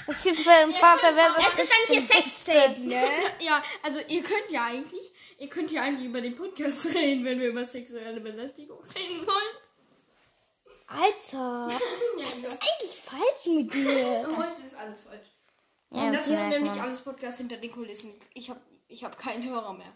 Es 0.07 0.23
gibt 0.23 0.47
ein 0.47 0.73
paar 0.73 0.97
perverse 0.97 1.35
Das 1.35 1.63
ist 1.63 1.71
ein 1.71 1.87
hier 1.87 2.01
Sextape, 2.01 2.79
ne? 2.81 3.01
ja, 3.39 3.63
also 3.81 3.99
ihr 4.07 4.21
könnt 4.21 4.49
ja 4.51 4.65
eigentlich, 4.65 5.11
ihr 5.37 5.47
könnt 5.49 5.71
ja 5.71 5.81
eigentlich 5.81 6.07
über 6.07 6.19
den 6.21 6.35
Podcast 6.35 6.93
reden, 6.93 7.23
wenn 7.23 7.39
wir 7.39 7.47
über 7.49 7.63
sexuelle 7.63 8.19
Belästigung 8.19 8.79
reden 8.95 9.25
wollen. 9.25 9.57
Alter, 10.93 11.69
Ja, 12.17 12.25
was 12.25 12.35
ist 12.35 12.51
ja. 12.53 12.59
eigentlich 12.59 13.01
falsch 13.01 13.45
mit 13.47 13.73
dir? 13.73 14.27
Heute 14.37 14.61
ist 14.61 14.75
alles 14.75 15.01
falsch. 15.03 15.27
Ja, 15.91 16.11
das 16.11 16.27
ist 16.27 16.43
nämlich 16.47 16.79
alles 16.81 17.01
Podcast 17.01 17.37
hinter 17.37 17.57
den 17.57 17.71
Kulissen. 17.71 18.13
Ich 18.33 18.49
habe 18.49 18.59
ich 18.87 19.03
hab 19.03 19.17
keinen 19.17 19.43
Hörer 19.49 19.73
mehr. 19.73 19.93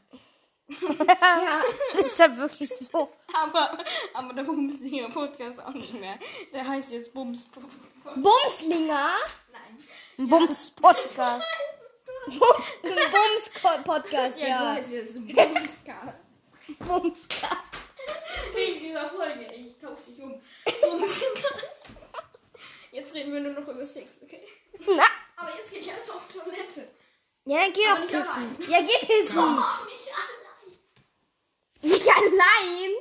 Ja, 0.69 1.61
Das 1.95 2.07
ist 2.07 2.19
halt 2.19 2.35
wirklich 2.35 2.67
so. 2.69 3.09
Aber, 3.33 3.77
aber 4.13 4.33
der 4.33 4.43
Bumslinger 4.43 5.07
Podcast 5.07 5.63
auch 5.63 5.73
nicht 5.73 5.93
mehr. 5.93 6.19
Der 6.51 6.67
heißt 6.67 6.91
jetzt 6.91 7.13
Bums. 7.13 7.45
Bumslinger? 8.03 9.07
Nein. 9.53 9.77
Ein 10.17 10.27
Bums-Podcast. 10.27 11.47
Bums-Podcast, 12.25 14.37
Ja, 14.39 14.43
du 14.43 14.49
ja. 14.49 14.73
heißt 14.73 14.91
jetzt 14.91 15.13
Bumscast. 15.15 16.17
Bumscast. 16.79 17.55
Wegen 18.53 18.79
dieser 18.81 19.09
Folge. 19.09 19.45
Ich 19.53 19.76
kauf 19.87 20.03
dich 20.03 20.21
um. 20.21 20.41
Jetzt 22.91 23.13
reden 23.13 23.33
wir 23.33 23.41
nur 23.41 23.53
noch 23.53 23.67
über 23.67 23.85
Sex, 23.85 24.19
okay? 24.23 24.41
Na, 24.79 25.05
Aber 25.35 25.55
jetzt 25.55 25.71
geht 25.71 25.81
ich 25.81 25.89
erstmal 25.89 26.17
auf 26.17 26.27
Toilette. 26.27 26.87
ja, 27.45 27.57
dann 27.57 27.73
geh 27.73 27.83
doch 27.83 27.99
nicht 27.99 28.11
pissen. 28.11 28.71
Ja, 28.71 28.81
geh 28.81 29.05
pissen. 29.05 29.37
Oh, 29.37 29.85
nicht 29.85 30.09
allein. 30.13 30.79
Nicht 31.81 32.09
allein. 32.09 32.91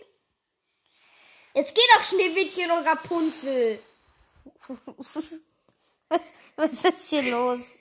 Jetzt 1.55 1.75
geh 1.75 1.81
doch 1.95 2.05
Schneewittchen 2.05 2.71
und 2.71 2.87
Rapunzel. 2.87 3.78
Was, 6.09 6.35
was 6.55 6.85
ist 6.85 7.09
hier 7.11 7.23
los? 7.33 7.78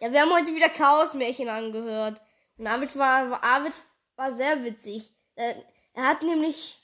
Ja, 0.00 0.10
wir 0.10 0.22
haben 0.22 0.32
heute 0.32 0.54
wieder 0.54 0.70
Chaosmärchen 0.70 1.50
angehört. 1.50 2.22
Und 2.56 2.66
Arvid 2.66 2.96
war, 2.96 3.44
Arvid 3.44 3.74
war 4.16 4.34
sehr 4.34 4.64
witzig. 4.64 5.10
Er, 5.34 5.62
er 5.92 6.04
hat 6.04 6.22
nämlich, 6.22 6.81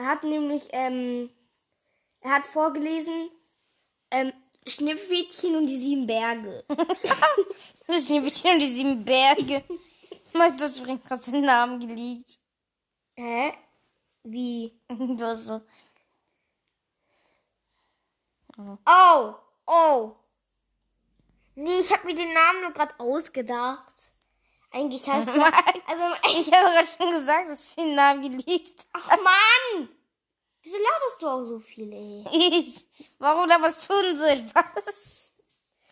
er 0.00 0.06
hat 0.06 0.24
nämlich, 0.24 0.68
ähm, 0.72 1.28
er 2.20 2.30
hat 2.32 2.46
vorgelesen, 2.46 3.30
ähm, 4.10 4.32
Schneewittchen 4.66 5.56
und 5.56 5.66
die 5.66 5.78
sieben 5.78 6.06
Berge. 6.06 6.64
Sind 7.88 8.24
bestimmt 8.24 8.62
die 8.62 8.70
sieben 8.70 9.04
Berge. 9.04 9.62
Mike, 10.32 10.56
du 10.56 10.64
hast 10.64 10.78
übrigens 10.78 11.04
gerade 11.04 11.30
den 11.30 11.44
Namen 11.44 11.80
geleakt. 11.80 12.38
Hä? 13.14 13.52
Wie? 14.22 14.80
Du 14.88 15.24
hast 15.24 15.46
so. 15.46 15.60
Oh, 18.86 19.34
oh. 19.66 20.16
Nee, 21.56 21.80
ich 21.80 21.92
habe 21.92 22.06
mir 22.06 22.14
den 22.14 22.32
Namen 22.32 22.62
nur 22.62 22.72
gerade 22.72 22.94
ausgedacht. 22.98 24.09
Eigentlich 24.72 25.08
heißt 25.08 25.26
Mike, 25.26 25.82
also, 25.86 26.38
ich 26.38 26.52
habe 26.52 26.70
gerade 26.70 26.86
schon 26.86 27.10
gesagt, 27.10 27.48
dass 27.48 27.74
du 27.74 27.82
den 27.82 27.94
Namen 27.94 28.22
geleakt 28.22 28.86
ach 28.92 29.08
Mann! 29.08 29.88
Wieso 30.62 30.76
laberst 30.76 31.22
du 31.22 31.26
auch 31.26 31.44
so 31.44 31.58
viel, 31.58 31.90
ey? 31.92 32.24
Ich. 32.32 32.86
Warum 33.18 33.48
da 33.48 33.60
was 33.60 33.86
tun 33.86 34.14
so 34.14 34.24
etwas? 34.24 35.34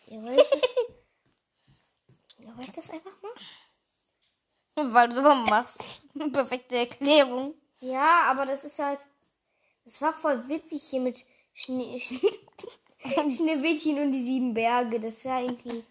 Ja, 0.07 0.23
weil 0.23 0.39
ich 0.39 0.51
das, 0.51 0.61
ja, 2.39 2.57
weil 2.57 2.65
ich 2.67 2.73
das 2.73 2.91
einfach 2.91 3.13
mache. 3.23 4.93
Weil 4.93 5.09
du 5.09 5.15
so 5.15 5.23
machst. 5.23 5.83
Perfekte 6.33 6.77
Erklärung. 6.77 7.55
Ja, 7.81 8.23
aber 8.27 8.47
das 8.47 8.65
ist 8.65 8.79
halt. 8.79 9.01
Das 9.85 10.01
war 10.03 10.13
voll 10.13 10.47
witzig 10.49 10.83
hier 10.85 11.01
mit 11.01 11.25
Schnee, 11.55 11.99
Schnee, 11.99 13.31
Schneewittchen 13.31 13.99
und 14.01 14.13
die 14.13 14.23
sieben 14.23 14.53
Berge. 14.53 15.01
Das 15.01 15.15
ist 15.15 15.25
ja 15.25 15.41
irgendwie. 15.41 15.85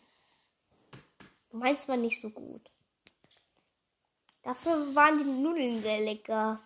Meins 1.52 1.88
war 1.88 1.98
nicht 1.98 2.22
so 2.22 2.30
gut. 2.30 2.62
Dafür 4.48 4.96
waren 4.96 5.18
die 5.18 5.26
Nudeln 5.26 5.82
sehr 5.82 6.00
lecker. 6.00 6.62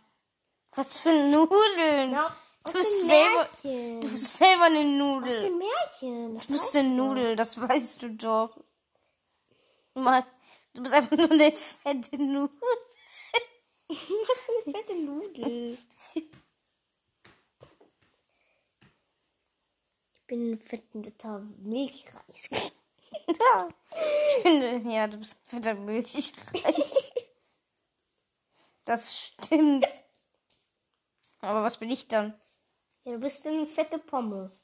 Was 0.76 0.98
für 0.98 1.12
Nudeln. 1.12 2.12
Ja, 2.12 2.36
Du 2.64 2.74
bist 2.74 2.92
dem 3.02 3.08
selber- 3.08 3.50
Märchen. 3.64 4.02
Du 4.02 4.12
bist 4.12 4.38
selber 4.38 4.64
eine 4.66 4.80
aus 4.82 4.86
Nudel. 4.86 5.42
dem 5.42 5.58
Märchen. 5.58 6.36
Das 6.36 6.46
Du 6.46 6.54
bist 6.54 6.76
eine. 6.76 6.90
Nudel, 6.90 7.36
das 7.36 7.60
weißt 7.60 8.04
du 8.04 8.10
doch. 8.12 8.56
Mann, 9.96 10.24
du 10.76 10.84
bist 10.84 10.94
einfach 10.94 11.18
nur 11.18 11.32
eine 11.32 11.52
fette 11.52 12.22
Nudel. 12.22 12.52
Was 13.88 13.98
für 13.98 14.52
eine 14.64 14.78
fette 14.78 14.96
Nudel. 15.02 15.78
Ich 20.14 20.28
bin 20.28 20.52
ein 20.52 20.58
fetter 20.60 21.40
Milchreis. 21.58 22.50
Ja. 23.28 23.68
Ich 24.38 24.42
finde, 24.44 24.90
ja, 24.90 25.08
du 25.08 25.18
bist 25.18 25.36
ein 25.36 25.46
fetter 25.62 25.74
Milchreis. 25.74 27.11
Das 28.86 29.18
stimmt. 29.18 29.88
Aber 31.40 31.64
was 31.64 31.78
bin 31.78 31.90
ich 31.90 32.08
dann? 32.08 32.40
Ja, 33.04 33.14
du 33.14 33.20
bist 33.20 33.46
eine 33.48 33.66
fette 33.68 33.98
Pommes. 34.00 34.64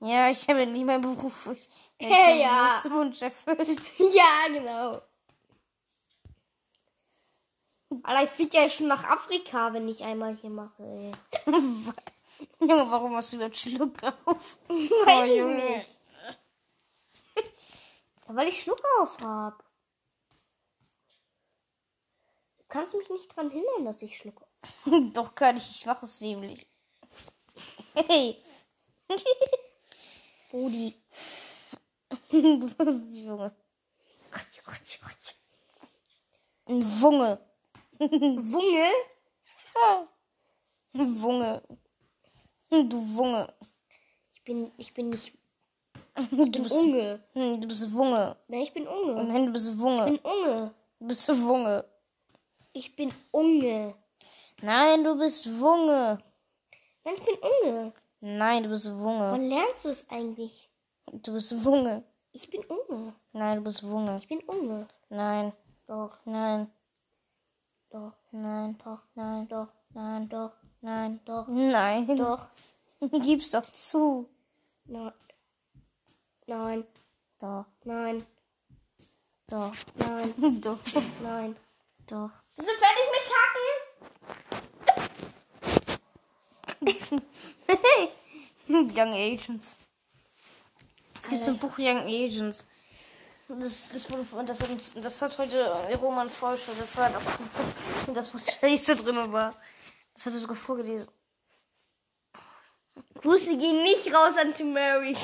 Ja, 0.00 0.28
ich 0.30 0.48
habe 0.48 0.66
nie 0.66 0.84
meinen 0.84 1.00
Beruf. 1.00 1.48
Ich, 1.52 1.68
ich 1.98 2.08
Hey, 2.08 2.40
habe 2.40 2.40
ja. 2.40 2.80
meinen 2.84 2.94
Wunsch 2.94 3.22
erfüllt. 3.22 3.80
Ja, 3.98 4.48
genau. 4.48 5.02
Alter, 8.02 8.24
ich 8.24 8.30
fliege 8.30 8.56
ja 8.58 8.68
schon 8.68 8.88
nach 8.88 9.04
Afrika, 9.04 9.72
wenn 9.72 9.88
ich 9.88 10.02
einmal 10.02 10.34
hier 10.36 10.50
mache. 10.50 11.12
Junge, 12.60 12.90
warum 12.90 13.14
hast 13.16 13.32
du 13.32 13.36
überhaupt 13.36 13.56
Schluck 13.56 14.02
auf? 14.02 14.58
Weiß 14.68 15.30
ich 15.30 15.36
Junge. 15.38 15.54
nicht. 15.54 15.98
Ja, 18.28 18.34
weil 18.34 18.48
ich 18.48 18.60
Schluck 18.60 18.82
auf 19.00 19.18
hab. 19.20 19.64
Du 22.58 22.65
kannst 22.76 22.94
mich 22.94 23.08
nicht 23.08 23.34
dran 23.34 23.50
hindern, 23.50 23.86
dass 23.86 24.02
ich 24.02 24.18
Schluck 24.18 24.42
auf 24.42 24.48
Doch 25.14 25.34
kann 25.34 25.56
ich, 25.56 25.70
ich 25.70 25.86
mache 25.86 26.04
es 26.04 26.20
nämlich. 26.20 26.66
Hey. 27.94 28.36
Rudi. 30.52 30.94
Junge. 32.30 33.54
Ein 36.66 37.00
Wunge. 37.00 37.38
Wunge? 37.98 38.90
Ein 40.92 41.22
Wunge. 41.22 41.62
Du 42.70 43.14
Wunge. 43.14 43.54
Ich 44.34 44.42
bin, 44.44 44.72
ich 44.76 44.92
bin 44.92 45.08
nicht 45.10 45.32
Du 46.30 46.62
bist, 46.62 46.84
Unge. 46.84 47.20
Hm, 47.32 47.60
du 47.60 47.68
bist 47.68 47.92
Wunge. 47.92 48.36
Nein, 48.48 48.60
ich 48.60 48.72
bin 48.72 48.86
Unge. 48.86 49.24
Nein, 49.24 49.46
du 49.46 49.52
bist 49.52 49.78
Wunge. 49.78 50.12
Ich 50.12 50.22
bin 50.22 50.30
Unge. 50.30 50.74
Du 50.98 51.06
bist 51.06 51.28
Wunge. 51.28 51.84
Ich 52.76 52.94
bin 52.94 53.10
Unge. 53.30 53.94
Nein, 54.60 55.02
du 55.02 55.16
bist 55.16 55.46
Wunge. 55.60 56.22
Nein, 57.04 57.14
ich 57.16 57.24
bin 57.24 57.38
Unge. 57.40 57.92
Nein, 58.20 58.62
du 58.64 58.68
bist 58.68 58.92
Wunge. 58.98 59.32
Wann 59.32 59.48
lernst 59.48 59.86
du 59.86 59.88
es 59.88 60.10
eigentlich? 60.10 60.68
Du 61.10 61.32
bist 61.32 61.64
Wunge. 61.64 62.04
Ich 62.32 62.50
bin 62.50 62.62
Unge. 62.66 63.14
Nein, 63.32 63.56
du 63.56 63.64
bist 63.64 63.82
Wunge. 63.82 64.18
Ich 64.18 64.28
bin 64.28 64.40
Unge. 64.40 64.86
Nein, 65.08 65.54
Doch, 65.86 66.18
nein, 66.26 66.70
doch, 67.88 68.12
nein, 68.30 68.76
doch, 68.76 69.06
nein, 69.14 69.48
doch, 69.48 69.72
nein, 69.94 70.28
doch, 70.28 70.52
nein, 70.82 71.20
doch, 71.24 71.48
nein. 71.48 72.14
doch. 72.18 72.46
Gib's 73.22 73.52
doch 73.52 73.70
zu. 73.72 74.28
Nein. 74.84 75.14
Nein, 76.46 76.84
Doch, 77.40 77.64
nein, 77.84 78.22
doch, 79.46 79.72
nein, 79.94 80.60
doch, 80.60 80.78
nein. 81.22 81.56
doch. 82.06 82.45
Bist 82.56 82.68
du 82.68 82.74
fertig 82.74 83.06
mit 83.12 83.24
Kacken? 86.90 87.22
Young 88.96 89.12
Agents. 89.14 89.76
Es 91.18 91.28
gibt 91.28 91.42
so 91.42 91.50
ein 91.52 91.58
Buch 91.58 91.78
Young 91.78 92.02
Agents. 92.06 92.66
Das, 93.48 93.90
das, 93.90 94.10
wurde, 94.10 94.24
von- 94.24 94.44
das, 94.46 94.58
das 94.94 95.22
hat 95.22 95.38
heute 95.38 95.70
Roman 96.00 96.28
vorgestellt. 96.28 96.78
Das 96.80 96.96
war 96.96 97.10
das, 97.10 97.22
das 98.14 98.34
wo 98.34 98.38
Scheiße 98.38 98.96
drin 98.96 99.32
war. 99.32 99.54
Das 100.14 100.26
hat 100.26 100.32
er 100.32 100.38
sogar 100.40 100.56
vorgelesen. 100.56 101.08
Grüße 103.20 103.56
gehen 103.56 103.82
nicht 103.82 104.12
raus 104.12 104.34
an 104.36 104.54
Mary. 104.72 105.16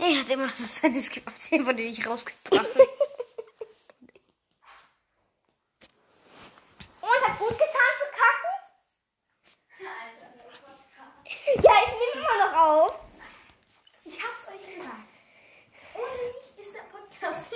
Er 0.00 0.18
hat 0.20 0.28
immer 0.30 0.46
noch 0.46 0.54
so 0.54 0.64
seine 0.64 1.00
gemacht, 1.00 1.50
den 1.50 1.66
wurde 1.66 1.82
nicht 1.82 2.06
rausgebracht. 2.06 2.68
Und 7.00 7.10
hat 7.28 7.38
gut 7.38 7.50
getan 7.50 7.92
zu 7.98 8.06
kacken? 8.12 8.54
Ja, 11.62 11.70
ich 11.86 11.92
nehme 11.92 12.14
immer 12.14 12.36
noch 12.44 12.54
auf. 12.56 12.98
Ich 14.04 14.18
hab's 14.20 14.48
euch 14.48 14.66
gesagt. 14.74 15.08
Ohne 15.94 16.22
mich 16.32 16.48
ist 16.58 16.74
der 16.74 16.82
Podcast. 16.90 17.46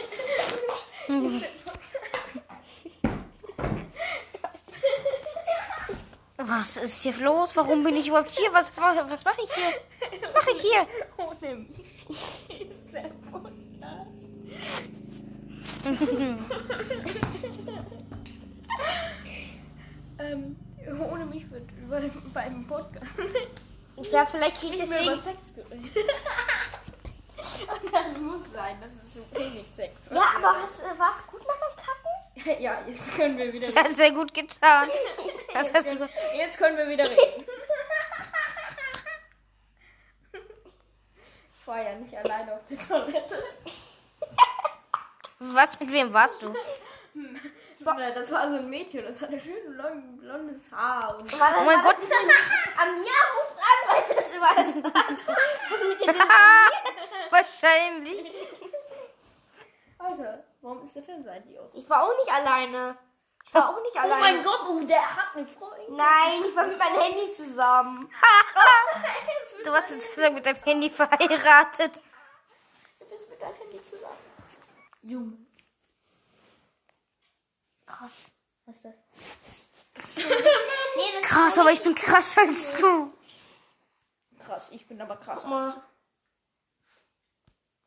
Was 6.36 6.76
ist 6.76 7.02
hier 7.02 7.16
los? 7.16 7.56
Warum 7.56 7.82
bin 7.82 7.96
ich 7.96 8.06
überhaupt 8.08 8.30
hier? 8.30 8.52
Was, 8.52 8.70
was, 8.76 9.10
was 9.10 9.24
mache 9.24 9.40
ich 9.42 9.52
hier? 9.52 9.72
Was 10.22 10.32
mache 10.32 10.50
ich 10.52 10.60
hier? 10.60 10.86
Ohne 11.16 11.56
mich 11.56 11.80
ist 12.60 12.92
der 12.92 13.10
Podcast. 13.30 13.58
ähm, 20.18 20.56
ohne 21.10 21.26
mich 21.26 21.50
wird 21.50 21.68
über, 21.82 22.00
beim 22.32 22.66
Podcast 22.66 23.18
Ja, 24.02 24.26
vielleicht 24.26 24.60
krieg 24.60 24.74
ich 24.74 24.88
mehr 24.88 25.02
über 25.02 25.16
deswegen. 25.16 25.38
Sex. 25.38 25.52
Und 27.60 27.92
das 27.92 28.16
muss 28.20 28.52
sein, 28.52 28.78
das 28.80 28.92
ist 28.92 29.14
so 29.14 29.24
wenig 29.32 29.66
Sex. 29.66 30.08
Ja, 30.10 30.22
aber 30.36 30.62
hast, 30.62 30.80
äh, 30.80 30.98
war's 30.98 31.26
gut 31.26 31.40
nach 31.46 31.54
dem 31.56 31.76
Kacken? 31.76 32.58
Ja, 32.62 32.82
jetzt 32.86 33.16
können 33.16 33.36
wir 33.36 33.52
wieder 33.52 33.66
Das 33.66 33.76
hat 33.76 33.94
sehr 33.94 34.12
gut 34.12 34.32
getan. 34.32 34.88
Das 35.52 35.72
hast 35.74 35.92
du, 35.94 36.08
Jetzt 36.36 36.58
können 36.58 36.76
wir 36.76 36.88
wieder 36.88 37.04
reden. 37.04 37.44
Ich 41.60 41.66
war 41.66 41.82
ja 41.82 41.94
nicht 41.96 42.16
alleine 42.16 42.54
auf 42.54 42.60
der 42.68 42.78
Toilette. 42.78 43.42
was, 45.38 45.80
mit 45.80 45.90
wem 45.90 46.12
warst 46.12 46.42
du? 46.42 46.54
Das 47.80 48.30
war 48.32 48.50
so 48.50 48.56
ein 48.56 48.68
Mädchen, 48.68 49.04
das 49.04 49.20
hatte 49.20 49.38
schön 49.40 49.72
long, 49.76 50.18
blondes 50.18 50.72
Haar. 50.72 51.16
Und 51.18 51.38
War 51.38 51.50
das, 51.50 51.58
Oh 51.60 51.64
mein 51.64 51.76
war 51.76 51.84
Gott. 51.84 51.96
Das 51.96 52.04
diese, 52.04 52.14
Amia 52.82 53.12
ruft 53.36 53.58
an, 53.58 53.96
weißt 53.96 54.10
du, 54.10 54.14
das 54.14 54.40
war 54.40 54.54
das 54.56 54.74
das? 54.82 55.36
Was 55.70 55.88
mit 55.88 56.00
dir 56.00 56.14
Wahrscheinlich. 57.30 58.34
Alter, 59.98 60.44
warum 60.60 60.82
ist 60.82 60.96
der 60.96 61.02
Fernseher 61.04 61.32
eigentlich 61.32 61.58
aus? 61.58 61.70
Ich 61.74 61.88
war 61.88 62.02
auch 62.02 62.16
nicht 62.18 62.32
alleine. 62.32 62.98
Ich 63.46 63.54
war 63.54 63.70
auch 63.70 63.80
nicht 63.82 63.94
Oh 63.96 64.00
alleine. 64.00 64.20
mein 64.20 64.42
Gott, 64.42 64.60
oh, 64.68 64.80
der 64.80 65.16
hat 65.16 65.36
eine 65.36 65.46
Freundin. 65.46 65.96
Nein, 65.96 66.44
ich 66.46 66.54
war 66.56 66.66
mit 66.66 66.78
meinem 66.78 67.00
Handy 67.00 67.32
zusammen. 67.32 68.10
Du 69.64 69.72
warst 69.72 69.90
jetzt 69.90 70.16
mit 70.16 70.46
deinem 70.46 70.62
Handy 70.62 70.88
verheiratet. 70.88 72.00
Du 73.00 73.04
bist 73.06 73.28
mit 73.28 73.40
deinem 73.42 73.54
Handy 73.56 73.80
zusammen. 73.84 74.16
Junge. 75.02 75.36
Krass. 77.88 78.30
Was 78.66 78.76
ist 78.76 78.84
das? 78.84 78.94
Nee, 80.96 81.20
das 81.20 81.28
Krass, 81.28 81.58
aber 81.58 81.70
ich 81.72 81.82
bin 81.82 81.94
krasser 81.94 82.42
als 82.42 82.76
du. 82.80 83.12
Krass, 84.38 84.70
ich 84.72 84.86
bin 84.86 85.00
aber 85.00 85.16
krass. 85.16 85.42
Guck 85.42 85.50
mal. 85.50 85.64
als 85.64 85.74
du. 85.74 85.80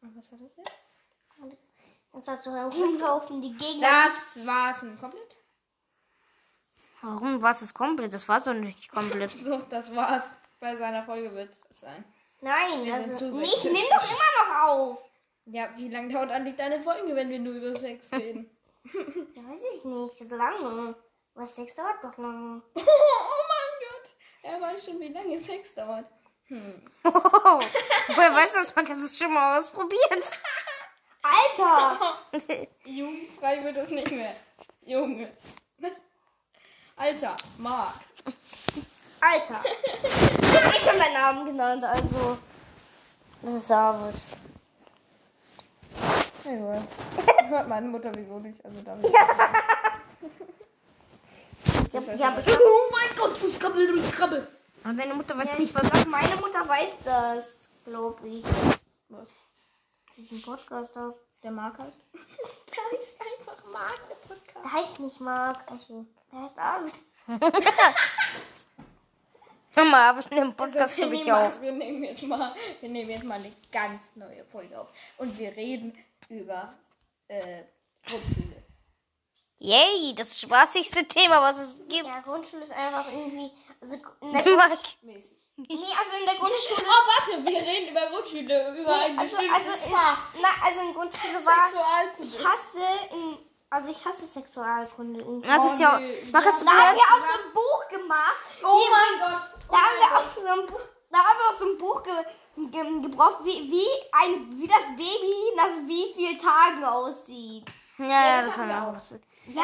Und 0.07 0.17
Was 0.17 0.31
war 0.31 0.39
das 0.39 0.57
jetzt? 0.57 0.81
Das 2.13 2.27
war 2.27 2.39
so 2.39 2.51
herumlaufen, 2.53 3.41
die 3.41 3.53
Gegner. 3.53 3.87
Das 4.05 4.45
war's 4.45 4.79
schon 4.79 4.99
komplett. 4.99 5.37
Warum 7.01 7.41
war 7.41 7.51
es 7.51 7.73
komplett? 7.73 8.13
Das 8.13 8.27
war 8.27 8.39
so 8.39 8.53
nicht 8.53 8.89
komplett. 8.89 9.31
So, 9.43 9.57
das 9.69 9.95
war's. 9.95 10.23
Bei 10.59 10.75
seiner 10.75 11.03
Folge 11.03 11.33
wird 11.33 11.57
es 11.69 11.79
sein. 11.79 12.03
Nein, 12.41 12.85
Wir 12.85 12.93
also 12.93 13.31
nicht. 13.31 13.63
Nimm 13.65 13.73
doch 13.73 14.03
immer 14.03 14.31
noch 14.39 14.63
auf. 14.63 15.11
Ja, 15.45 15.75
wie 15.75 15.89
lange 15.89 16.13
dauert 16.13 16.29
eigentlich 16.29 16.55
deine 16.55 16.79
Folge, 16.79 17.15
wenn 17.15 17.29
wir 17.29 17.39
nur 17.39 17.53
über 17.53 17.77
Sex 17.77 18.11
reden? 18.13 18.49
Ja, 19.35 19.43
weiß 19.49 19.63
ich 19.75 19.83
nicht. 19.83 20.31
Lange. 20.31 20.95
Was 21.33 21.55
Sex 21.55 21.75
dauert 21.75 22.03
doch 22.03 22.17
lange. 22.17 22.61
oh 22.75 22.79
mein 22.79 23.71
Gott. 23.79 24.09
Er 24.43 24.61
weiß 24.61 24.85
schon, 24.85 24.99
wie 24.99 25.13
lange 25.13 25.39
Sex 25.41 25.73
dauert. 25.75 26.05
Oh, 27.03 27.09
woher 28.15 28.35
weißt 28.35 28.55
du 28.55 28.59
das? 28.59 28.75
Man 28.75 28.85
kann 28.85 28.97
es 28.97 29.17
schon 29.17 29.33
mal 29.33 29.57
ausprobiert. 29.57 30.41
Alter! 31.23 32.17
Jugendfrei 32.83 33.63
wird 33.63 33.77
es 33.77 33.89
nicht 33.89 34.11
mehr. 34.11 34.35
Junge. 34.81 35.31
Alter, 36.97 37.37
Marc. 37.57 37.93
Alter! 39.21 39.63
Ich 39.63 40.63
hab 40.63 40.75
eh 40.75 40.79
schon 40.79 40.97
meinen 40.97 41.13
Namen 41.13 41.45
genannt, 41.45 41.83
also. 41.83 42.37
Das 43.41 43.53
ist 43.53 43.69
David. 43.69 44.15
Egal. 46.43 46.87
Hört 47.51 47.67
meine 47.67 47.87
Mutter 47.89 48.11
wieso 48.15 48.39
nicht. 48.39 48.63
Also 48.63 48.81
dann. 48.81 49.03
Ja, 51.93 51.99
ja, 51.99 52.29
aber 52.29 52.39
ich 52.39 52.47
Oh 52.57 52.89
mein 52.89 53.17
Gott, 53.17 53.41
du 53.41 53.59
krabbel, 53.59 53.85
du 53.85 54.01
krabbel. 54.11 54.47
Und 54.85 54.97
deine 54.97 55.13
Mutter 55.13 55.37
weiß 55.37 55.51
ja, 55.51 55.59
nicht, 55.59 55.69
ich 55.71 55.75
was. 55.75 55.91
sag, 55.91 56.07
meine 56.07 56.37
Mutter 56.37 56.65
weiß 56.65 56.91
das, 57.03 57.69
glaub 57.83 58.23
ich. 58.23 58.45
Was? 59.09 59.27
Dass 59.27 60.17
ich 60.17 60.31
einen 60.31 60.41
Podcast 60.41 60.95
habe. 60.95 61.19
Der 61.43 61.51
Marc 61.51 61.77
heißt? 61.79 61.97
Da 62.71 62.97
ist 62.97 63.17
einfach 63.19 63.61
Marc, 63.73 63.99
der 64.07 64.15
Podcast. 64.15 64.63
Der 64.63 64.71
heißt 64.71 64.99
nicht 65.01 65.19
Marc. 65.19 65.69
Also, 65.69 66.05
der 66.31 66.43
heißt. 66.43 66.55
Hör 69.71 69.85
mal, 69.85 70.09
aber 70.09 70.21
in 70.31 70.37
dem 70.37 70.47
Also, 70.47 70.53
Podcast 70.53 70.97
wir, 70.97 71.05
habe 71.05 71.15
ich 71.15 71.25
nehmen 71.25 71.35
auch. 71.35 71.49
mal, 71.49 71.61
wir, 71.61 71.71
nehmen 71.73 72.03
jetzt 72.05 72.23
mal, 72.23 72.53
wir 72.79 72.89
nehmen 72.89 73.09
jetzt 73.09 73.25
mal 73.25 73.33
eine 73.35 73.51
ganz 73.69 74.15
neue 74.15 74.45
Folge 74.45 74.79
auf. 74.79 74.87
Und 75.17 75.37
wir 75.37 75.53
reden 75.57 75.93
über 76.29 76.73
äh, 77.31 77.63
Grundschule. 78.05 78.63
Yay, 79.59 80.15
das 80.15 80.39
spaßigste 80.39 81.07
Thema, 81.07 81.41
was 81.41 81.57
es 81.59 81.77
gibt. 81.87 82.05
Ja, 82.07 82.19
Grundschule 82.21 82.63
ist 82.63 82.73
einfach 82.73 83.07
irgendwie. 83.07 83.51
Also, 83.79 83.95
in 84.21 84.33
der. 84.33 84.69
Mäßig. 85.01 85.37
nee, 85.57 85.93
also 85.99 86.17
in 86.19 86.25
der 86.25 86.35
Grundschule. 86.35 86.81
Oh, 86.81 87.07
warte, 87.07 87.45
wir 87.45 87.61
reden 87.61 87.91
über 87.91 88.07
Grundschule, 88.07 88.75
über 88.79 88.91
Nee, 88.91 89.05
ein 89.05 89.19
also, 89.19 89.37
bestimmtes 89.37 89.71
also, 89.71 89.85
in, 89.85 89.91
na, 90.41 90.49
also 90.65 90.81
in 90.81 90.93
Grundschule 90.93 91.45
war. 91.45 92.13
Ich 92.19 92.31
Sexualkunde. 92.31 92.49
hasse. 92.49 93.15
In, 93.15 93.37
also 93.69 93.91
ich 93.91 94.05
hasse 94.05 94.25
Sexualkunde. 94.25 95.21
In, 95.21 95.39
Marc 95.41 95.65
ist 95.65 95.79
ja. 95.79 95.99
nee. 95.99 96.27
Marc, 96.31 96.45
hast 96.45 96.61
du 96.61 96.65
da 96.65 96.71
haben 96.71 96.95
wir 96.95 97.03
auch 97.03 97.21
so 97.21 97.47
ein 97.47 97.53
Buch 97.53 97.87
gemacht. 97.89 98.35
Oh 98.63 98.81
Hier, 98.81 98.91
mein 98.91 99.31
Gott. 99.31 99.49
Da 99.69 99.77
haben 99.77 99.99
wir 99.99 100.17
auch 100.17 100.31
so 100.31 100.61
ein 100.61 100.67
Buch, 100.67 100.81
da 101.11 101.17
haben 101.19 101.37
wir 101.37 101.49
auch 101.49 101.59
so 101.59 101.65
ein 101.65 101.77
Buch 101.77 102.03
ge, 102.03 102.13
ge, 102.13 102.25
gebraucht, 102.55 103.43
wie, 103.43 103.71
wie, 103.71 103.87
ein, 104.11 104.59
wie 104.59 104.67
das 104.67 104.87
Baby 104.95 105.55
nach 105.55 105.87
wie 105.87 106.13
vielen 106.13 106.39
Tagen 106.39 106.83
aussieht. 106.83 107.65
Ja, 107.97 108.07
ja, 108.07 108.41
das 108.45 108.57
haben 108.57 108.69
wir 108.69 108.81
auch. 108.81 108.93
Ja, 108.93 109.63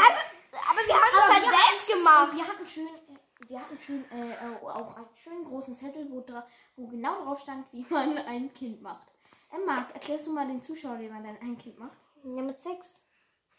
das, 0.52 0.62
aber 0.69 0.80
wir 0.86 0.95
haben 0.95 1.13
das 1.13 1.34
halt 1.34 1.43
wir 1.43 1.52
selbst 1.52 1.93
gemacht. 1.93 2.36
Wir 2.36 2.47
hatten 2.47 2.67
schön, 2.67 2.88
äh, 2.88 3.50
wir 3.50 3.60
hatten 3.60 3.78
schön 3.80 4.06
äh, 4.12 4.32
äh, 4.32 4.65
auch 4.65 4.95
einen 4.95 5.08
schönen 5.23 5.45
großen 5.45 5.76
Zettel, 5.76 6.08
wo, 6.10 6.21
dra 6.21 6.47
wo 6.76 6.88
genau 6.88 7.23
drauf 7.23 7.41
stand, 7.41 7.65
wie 7.71 7.86
man 7.89 8.17
ein 8.17 8.54
Kind 8.54 8.82
macht. 8.82 9.08
Äh, 9.52 9.60
Marc, 9.65 9.93
erklärst 9.93 10.28
du 10.28 10.34
mal 10.34 10.47
den 10.47 10.62
Zuschauern, 10.62 11.00
wie 11.00 11.10
man 11.10 11.23
dann 11.23 11.38
ein 11.41 11.58
Kind 11.58 11.78
macht? 11.78 11.97
Ja, 12.23 12.41
mit 12.41 12.60
Sex. 12.60 13.02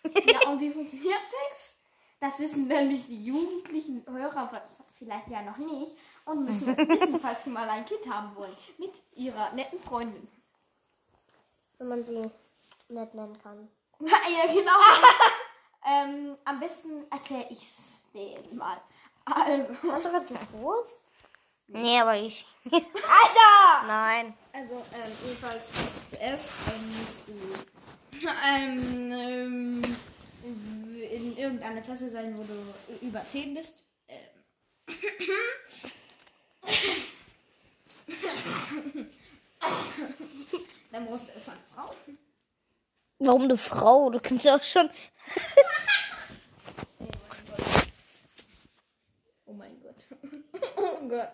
Ja, 0.04 0.48
und 0.48 0.60
wie 0.60 0.70
funktioniert 0.70 1.20
Sex? 1.48 1.76
Das 2.20 2.38
wissen 2.38 2.66
nämlich 2.66 3.06
die 3.06 3.24
jugendlichen 3.24 4.04
Hörer 4.06 4.46
vielleicht 4.98 5.28
ja 5.28 5.42
noch 5.42 5.56
nicht 5.56 5.92
und 6.24 6.44
müssen 6.44 6.74
das 6.74 6.88
wissen, 6.88 7.20
falls 7.20 7.44
sie 7.44 7.50
mal 7.50 7.68
ein 7.68 7.86
Kind 7.86 8.06
haben 8.10 8.34
wollen. 8.36 8.56
Mit 8.78 8.92
ihrer 9.14 9.52
netten 9.52 9.80
Freundin. 9.80 10.28
Wenn 11.78 11.88
man 11.88 12.04
sie 12.04 12.30
nett 12.88 13.14
nennen 13.14 13.38
kann. 13.42 13.68
ja, 14.00 14.52
genau. 14.52 14.72
Ähm, 15.86 16.36
am 16.44 16.60
besten 16.60 17.06
erkläre 17.08 17.46
ich 17.50 17.62
es 17.62 18.10
denen 18.12 18.56
mal. 18.56 18.78
Also, 19.24 19.74
Hast 19.90 20.04
du 20.04 20.10
gerade 20.10 20.26
gefurzt? 20.26 21.02
Nee, 21.68 22.00
aber 22.00 22.16
ich. 22.16 22.44
Alter! 22.64 23.86
Nein. 23.86 24.34
also 24.52 24.74
ähm, 24.74 25.12
jedenfalls 25.24 25.70
zuerst 26.10 26.50
ähm, 26.66 26.88
musst 26.98 27.28
du 27.28 28.26
ähm, 28.46 29.12
ähm, 29.12 29.96
in 31.10 31.36
irgendeiner 31.36 31.80
Klasse 31.80 32.10
sein, 32.10 32.36
wo 32.36 32.42
du 32.42 33.06
über 33.06 33.26
10 33.26 33.54
bist. 33.54 33.82
Dann 40.90 41.06
brauchst 41.06 41.28
du 41.28 41.32
erstmal 41.32 41.56
eine 41.56 41.64
Frau. 41.74 41.94
Warum 43.18 43.42
eine 43.42 43.56
Frau? 43.56 44.10
Du 44.10 44.20
kennst 44.20 44.44
ja 44.44 44.56
auch 44.56 44.62
schon. 44.62 44.88
Oh 49.46 49.52
mein 49.52 49.80
Gott. 49.80 50.06
Oh 50.76 51.08
Gott. 51.08 51.32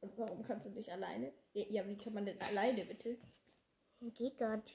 Und 0.00 0.16
warum 0.16 0.42
kannst 0.42 0.66
du 0.66 0.70
nicht 0.70 0.90
alleine? 0.90 1.32
Ja, 1.52 1.86
wie 1.86 1.96
kann 1.98 2.14
man 2.14 2.24
denn 2.26 2.40
alleine, 2.40 2.84
bitte? 2.84 3.18
Geht 4.00 4.38
gar 4.38 4.56
nicht. 4.56 4.74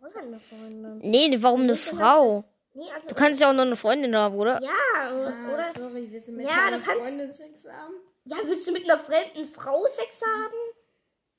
Was 0.00 0.14
hat 0.14 0.22
eine 0.22 0.38
Freundin? 0.38 0.98
Nee, 0.98 1.42
warum 1.42 1.62
eine 1.62 1.76
Frau? 1.76 2.44
Nee, 2.74 2.90
also. 2.90 3.08
Du 3.08 3.14
kannst 3.14 3.40
ja 3.40 3.50
auch 3.50 3.54
noch 3.54 3.62
eine 3.62 3.76
Freundin 3.76 4.16
haben, 4.16 4.34
oder? 4.36 4.60
Ja, 4.62 5.14
oder? 5.14 5.34
Ah, 5.34 5.52
oder 5.52 5.72
sorry, 5.76 6.10
willst 6.10 6.28
du 6.28 6.32
mit 6.32 6.46
Ja, 6.46 6.56
deiner 6.56 6.78
du 6.78 6.84
kannst- 6.84 7.02
Freundin 7.06 7.32
Sex 7.32 7.64
haben? 7.66 7.94
ja, 8.24 8.36
willst 8.44 8.66
du 8.66 8.72
mit 8.72 8.84
einer 8.84 8.98
fremden 8.98 9.46
Frau 9.46 9.86
Sex 9.86 10.20
haben? 10.22 10.54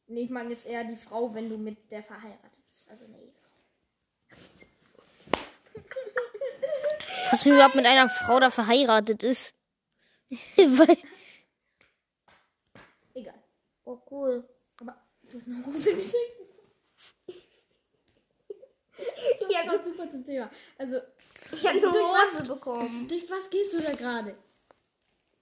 Nee, 0.08 0.24
ich 0.26 0.30
meine 0.30 0.52
jetzt 0.52 0.66
eher 0.66 0.84
die 0.84 0.96
Frau, 0.96 1.34
wenn 1.34 1.50
du 1.50 1.58
mit 1.58 1.92
der 1.92 2.04
verheiratet 2.04 2.60
bist. 2.68 2.90
Also 2.90 3.06
nee. 3.08 3.34
Was 7.32 7.46
mir 7.46 7.54
überhaupt 7.56 7.76
mit 7.76 7.86
einer 7.86 8.10
Frau 8.10 8.40
da 8.40 8.52
verheiratet 8.52 9.24
ist. 9.24 9.56
Weil- 10.30 10.98
Egal. 13.16 13.44
Oh, 13.86 14.00
cool. 14.12 14.48
Aber 14.82 14.96
du 15.24 15.38
hast 15.38 15.48
eine 15.48 15.66
Hose 15.66 15.96
geschickt. 15.96 16.18
ja, 19.50 19.68
kommt 19.70 19.84
super 19.84 20.10
zum 20.10 20.24
Thema. 20.24 20.50
Also, 20.78 20.98
Ich 21.52 21.68
habe 21.68 21.78
eine 21.78 21.92
Hose 21.92 22.44
bekommen. 22.48 23.08
durch 23.08 23.30
was 23.30 23.50
gehst 23.50 23.74
du 23.74 23.82
da 23.82 23.92
gerade? 23.94 24.36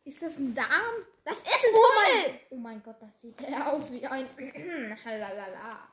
Ist 0.03 0.21
das 0.21 0.37
ein 0.37 0.53
Darm? 0.55 1.05
Das 1.23 1.37
ist 1.37 1.45
ein 1.45 1.73
Tunnel! 1.73 2.39
Oh 2.49 2.55
mein 2.55 2.81
Gott, 2.81 2.95
das 2.99 3.21
sieht 3.21 3.39
ja 3.41 3.71
aus 3.71 3.91
wie 3.91 4.05
ein 4.05 4.27
Halalala. 5.05 5.87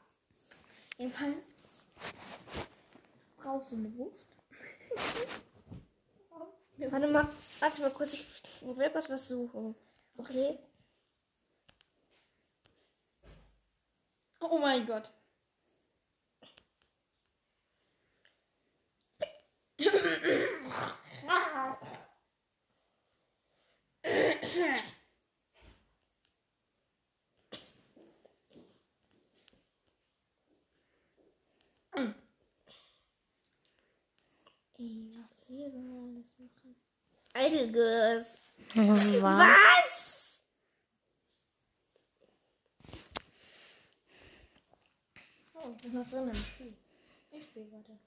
Jedenfalls 0.96 1.36
brauchst 3.36 3.72
du 3.72 3.76
eine 3.76 3.94
Wurst. 3.96 4.28
Warte 6.90 7.08
mal, 7.08 7.28
warte 7.58 7.80
mal 7.82 7.90
kurz. 7.90 8.14
Ich 8.14 8.62
will 8.62 8.90
kurz 8.90 9.10
was 9.10 9.26
suchen. 9.26 9.74
Okay? 10.16 10.56
Oh 14.40 14.58
mein 14.58 14.86
Gott. 14.86 15.12
Ey, 19.80 19.86
was 35.14 35.42
wir 35.48 35.66
alles 35.66 36.38
machen. 36.38 36.76
Girls. 37.72 38.40
Was? 38.74 39.22
Was? 39.22 40.42
Oh, 45.54 45.72
ich 45.76 45.82
bin 45.82 45.94
noch 45.94 46.08
drin 46.08 46.28
im 46.28 46.34
Spiel. 46.34 46.74
Ich 47.30 47.44
spiele 47.44 47.66
weiter. 47.72 47.98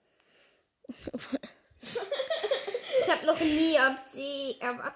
Ich 1.82 3.10
habe 3.10 3.26
noch 3.26 3.40
nie 3.40 3.78
ab 3.78 4.08
C. 4.10 4.56
Ab, 4.62 4.86
ab, 4.86 4.96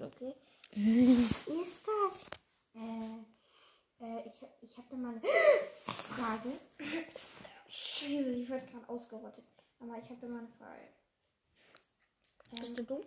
okay. 0.00 0.34
Wie 0.74 1.12
ist 1.62 1.82
das? 1.86 2.30
Äh, 2.74 4.04
äh, 4.04 4.28
ich, 4.28 4.46
ich 4.62 4.76
habe 4.78 4.88
da 4.90 4.96
mal 4.96 5.10
eine 5.10 5.20
Frage. 5.84 6.52
Scheiße, 7.68 8.34
die 8.34 8.48
wird 8.48 8.70
gerade 8.70 8.88
ausgerottet. 8.88 9.44
Aber 9.80 9.98
ich 9.98 10.08
habe 10.08 10.20
da 10.20 10.26
mal 10.28 10.38
eine 10.38 10.48
Frage. 10.48 10.88
Bist 12.58 12.78
du 12.78 12.84
dumm? 12.84 13.02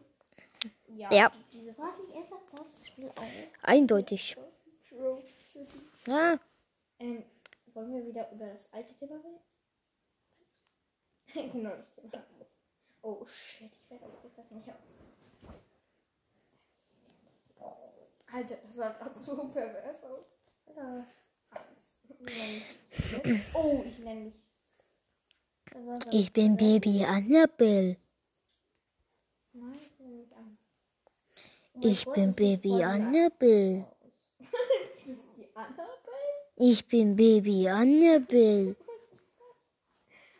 Ja. 0.88 1.12
Ja. 1.12 1.32
Diese 1.52 1.78
War 1.78 1.90
es 1.90 1.98
nicht 2.00 2.16
einfach 2.16 2.42
das 2.56 2.88
Spiel 2.88 3.10
auch? 3.10 3.24
Eindeutig. 3.64 4.38
Ja. 6.08 6.40
Ähm, 7.00 7.24
wollen 7.74 7.94
wir 7.94 8.06
wieder 8.06 8.32
über 8.32 8.46
das 8.48 8.72
alte 8.72 8.96
Thema 8.96 9.16
reden? 9.16 9.40
genau 11.52 11.76
das 11.76 11.92
Thema. 11.92 12.24
Oh 13.08 13.24
shit, 13.24 13.72
ich 13.72 13.88
werde 13.92 14.06
aber 14.06 14.18
das 14.36 14.50
nicht 14.50 14.68
auf. 14.68 14.78
Alter, 18.34 18.56
das 18.56 18.76
sah 18.76 18.90
gerade 18.94 19.18
so 19.18 19.48
pervers 19.50 20.04
aus. 20.04 20.26
Oh, 23.54 23.84
ich 23.86 24.00
nenne 24.00 24.32
dich. 24.32 24.46
Ich 26.12 26.34
bin 26.34 26.58
Baby 26.58 27.06
Annabelle. 27.06 27.98
Nein, 29.54 29.80
ich 29.86 30.00
nenne 30.00 30.16
mich 30.16 30.36
an. 30.36 30.58
Ich 31.82 32.06
bin 32.06 32.34
Baby 32.34 32.84
Annabelle. 32.84 33.86
Annabelle? 35.54 36.26
Ich 36.56 36.88
bin 36.88 37.16
Baby 37.16 37.70
Annabelle. 37.70 38.76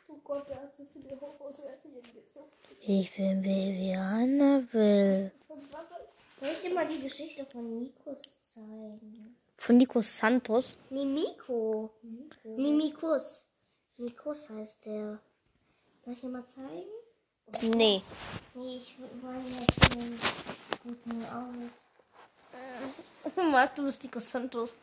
Oh 0.08 0.18
Gott, 0.24 0.50
der 0.50 0.62
hat 0.64 0.76
so 0.76 0.86
viele 0.92 1.22
Horrorserien 1.22 2.04
gezogen. 2.04 2.52
Ich 2.88 3.16
bin 3.16 3.42
Baby 3.42 3.98
war 3.98 4.28
das? 4.70 5.32
Soll 6.40 6.50
ich 6.52 6.62
dir 6.62 6.72
mal 6.72 6.88
die 6.88 7.02
Geschichte 7.02 7.44
von 7.52 7.80
Nikos 7.80 8.22
zeigen? 8.54 9.36
Von 9.56 9.78
Nico 9.78 10.02
Santos. 10.04 10.78
Nee, 10.92 11.06
Miko. 11.06 11.90
Nee. 12.44 12.70
Mikus 12.70 13.48
heißt 14.52 14.86
der. 14.86 15.18
Soll 16.04 16.14
ich 16.14 16.22
dir 16.22 16.30
mal 16.30 16.46
zeigen? 16.46 16.86
Nee. 17.76 18.04
Nee, 18.54 18.76
ich 18.76 18.96
wollte 19.20 19.50
jetzt 19.60 19.96
den 19.96 20.20
guten 20.84 21.26
Augen. 21.26 21.72
Marc, 23.52 23.74
du 23.74 23.86
bist 23.86 24.04
Nico 24.04 24.20
Santos. 24.20 24.78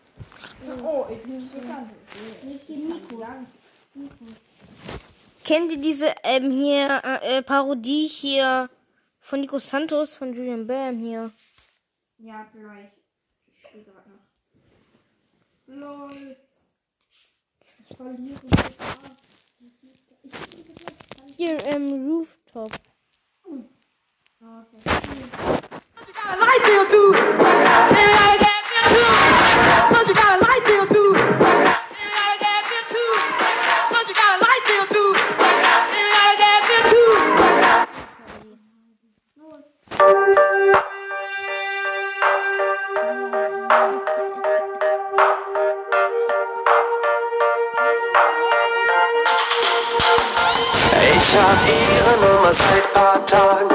Oh, 0.82 1.06
ich 1.08 1.22
bin 1.22 1.36
interessant. 1.36 1.92
Nicht 2.42 2.64
hier 2.66 2.78
Mikus. 2.78 3.26
Kennt 5.44 5.72
ihr 5.72 5.78
diese 5.78 6.14
ähm, 6.22 6.50
hier 6.50 7.00
äh, 7.04 7.38
äh, 7.38 7.42
Parodie 7.42 8.06
hier 8.06 8.70
von 9.18 9.40
Nico 9.40 9.58
Santos 9.58 10.14
von 10.14 10.32
Julian 10.32 10.66
Bam 10.66 10.98
hier? 10.98 11.32
Ja, 12.18 12.46
gleich. 12.52 12.90
Ich 13.46 13.62
spiele 13.62 13.84
gerade 13.84 14.10
noch. 14.10 14.20
LOL. 15.66 16.36
Ich 17.88 17.96
verliere. 17.96 18.40
Hier 21.36 21.66
ähm, 21.66 22.08
Rooftop. 22.08 22.70
got 26.14 26.36
a 26.36 26.40
light 26.40 26.82
Tagen. 53.32 53.68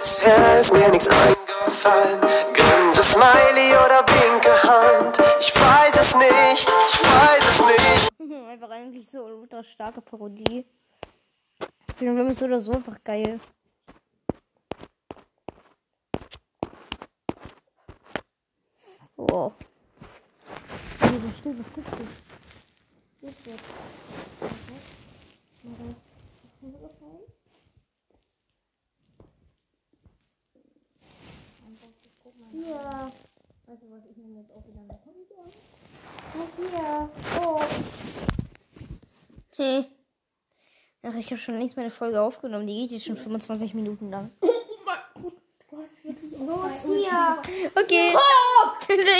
Bisher 0.00 0.60
ist 0.60 0.72
mir 0.72 0.88
nichts 0.88 1.08
eingefallen. 1.08 2.20
Grinse 2.54 3.02
Smiley 3.02 3.76
oder 3.84 4.00
winke 4.08 4.62
Hand. 4.62 5.18
Ich 5.40 5.52
weiß 5.54 6.00
es 6.00 6.14
nicht, 6.14 6.68
ich 6.92 7.00
weiß 7.04 7.44
es 7.50 7.60
nicht. 7.66 8.08
Einfach 8.48 8.70
eigentlich 8.70 9.10
so 9.10 9.24
ultra 9.24 9.62
starke 9.62 10.00
Parodie. 10.00 10.64
Bam 11.98 12.28
ist 12.28 12.38
so 12.38 12.46
oder 12.46 12.60
so 12.60 12.72
einfach 12.72 12.96
geil. 13.04 13.40
Wow. 19.16 19.52
Sei 20.94 21.08
so 21.08 21.30
still, 21.38 21.58
was 21.58 21.66
guckst 32.64 33.82
du? 33.82 33.90
was, 33.90 34.04
ich 34.10 34.16
nehme 34.16 34.40
jetzt 34.40 34.50
auch 34.50 34.66
wieder 34.66 34.80
eine 34.80 34.98
Hund 35.04 35.28
an. 35.38 35.50
Hier. 36.56 37.10
Oh. 37.42 37.60
Hey. 39.56 39.86
Ach, 41.02 41.14
ich 41.14 41.30
habe 41.30 41.40
schon 41.40 41.58
längst 41.58 41.76
meine 41.76 41.90
Folge 41.90 42.20
aufgenommen. 42.20 42.66
Die 42.66 42.82
geht 42.82 42.92
jetzt 42.92 43.06
schon 43.06 43.16
25 43.16 43.74
Minuten 43.74 44.10
lang. 44.10 44.30
Okay. 47.74 48.14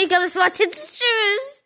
Ich 0.01 0.09
glaube, 0.09 0.25
das 0.25 0.35
war's 0.35 0.57
jetzt. 0.57 0.93
Tschüss. 0.93 1.58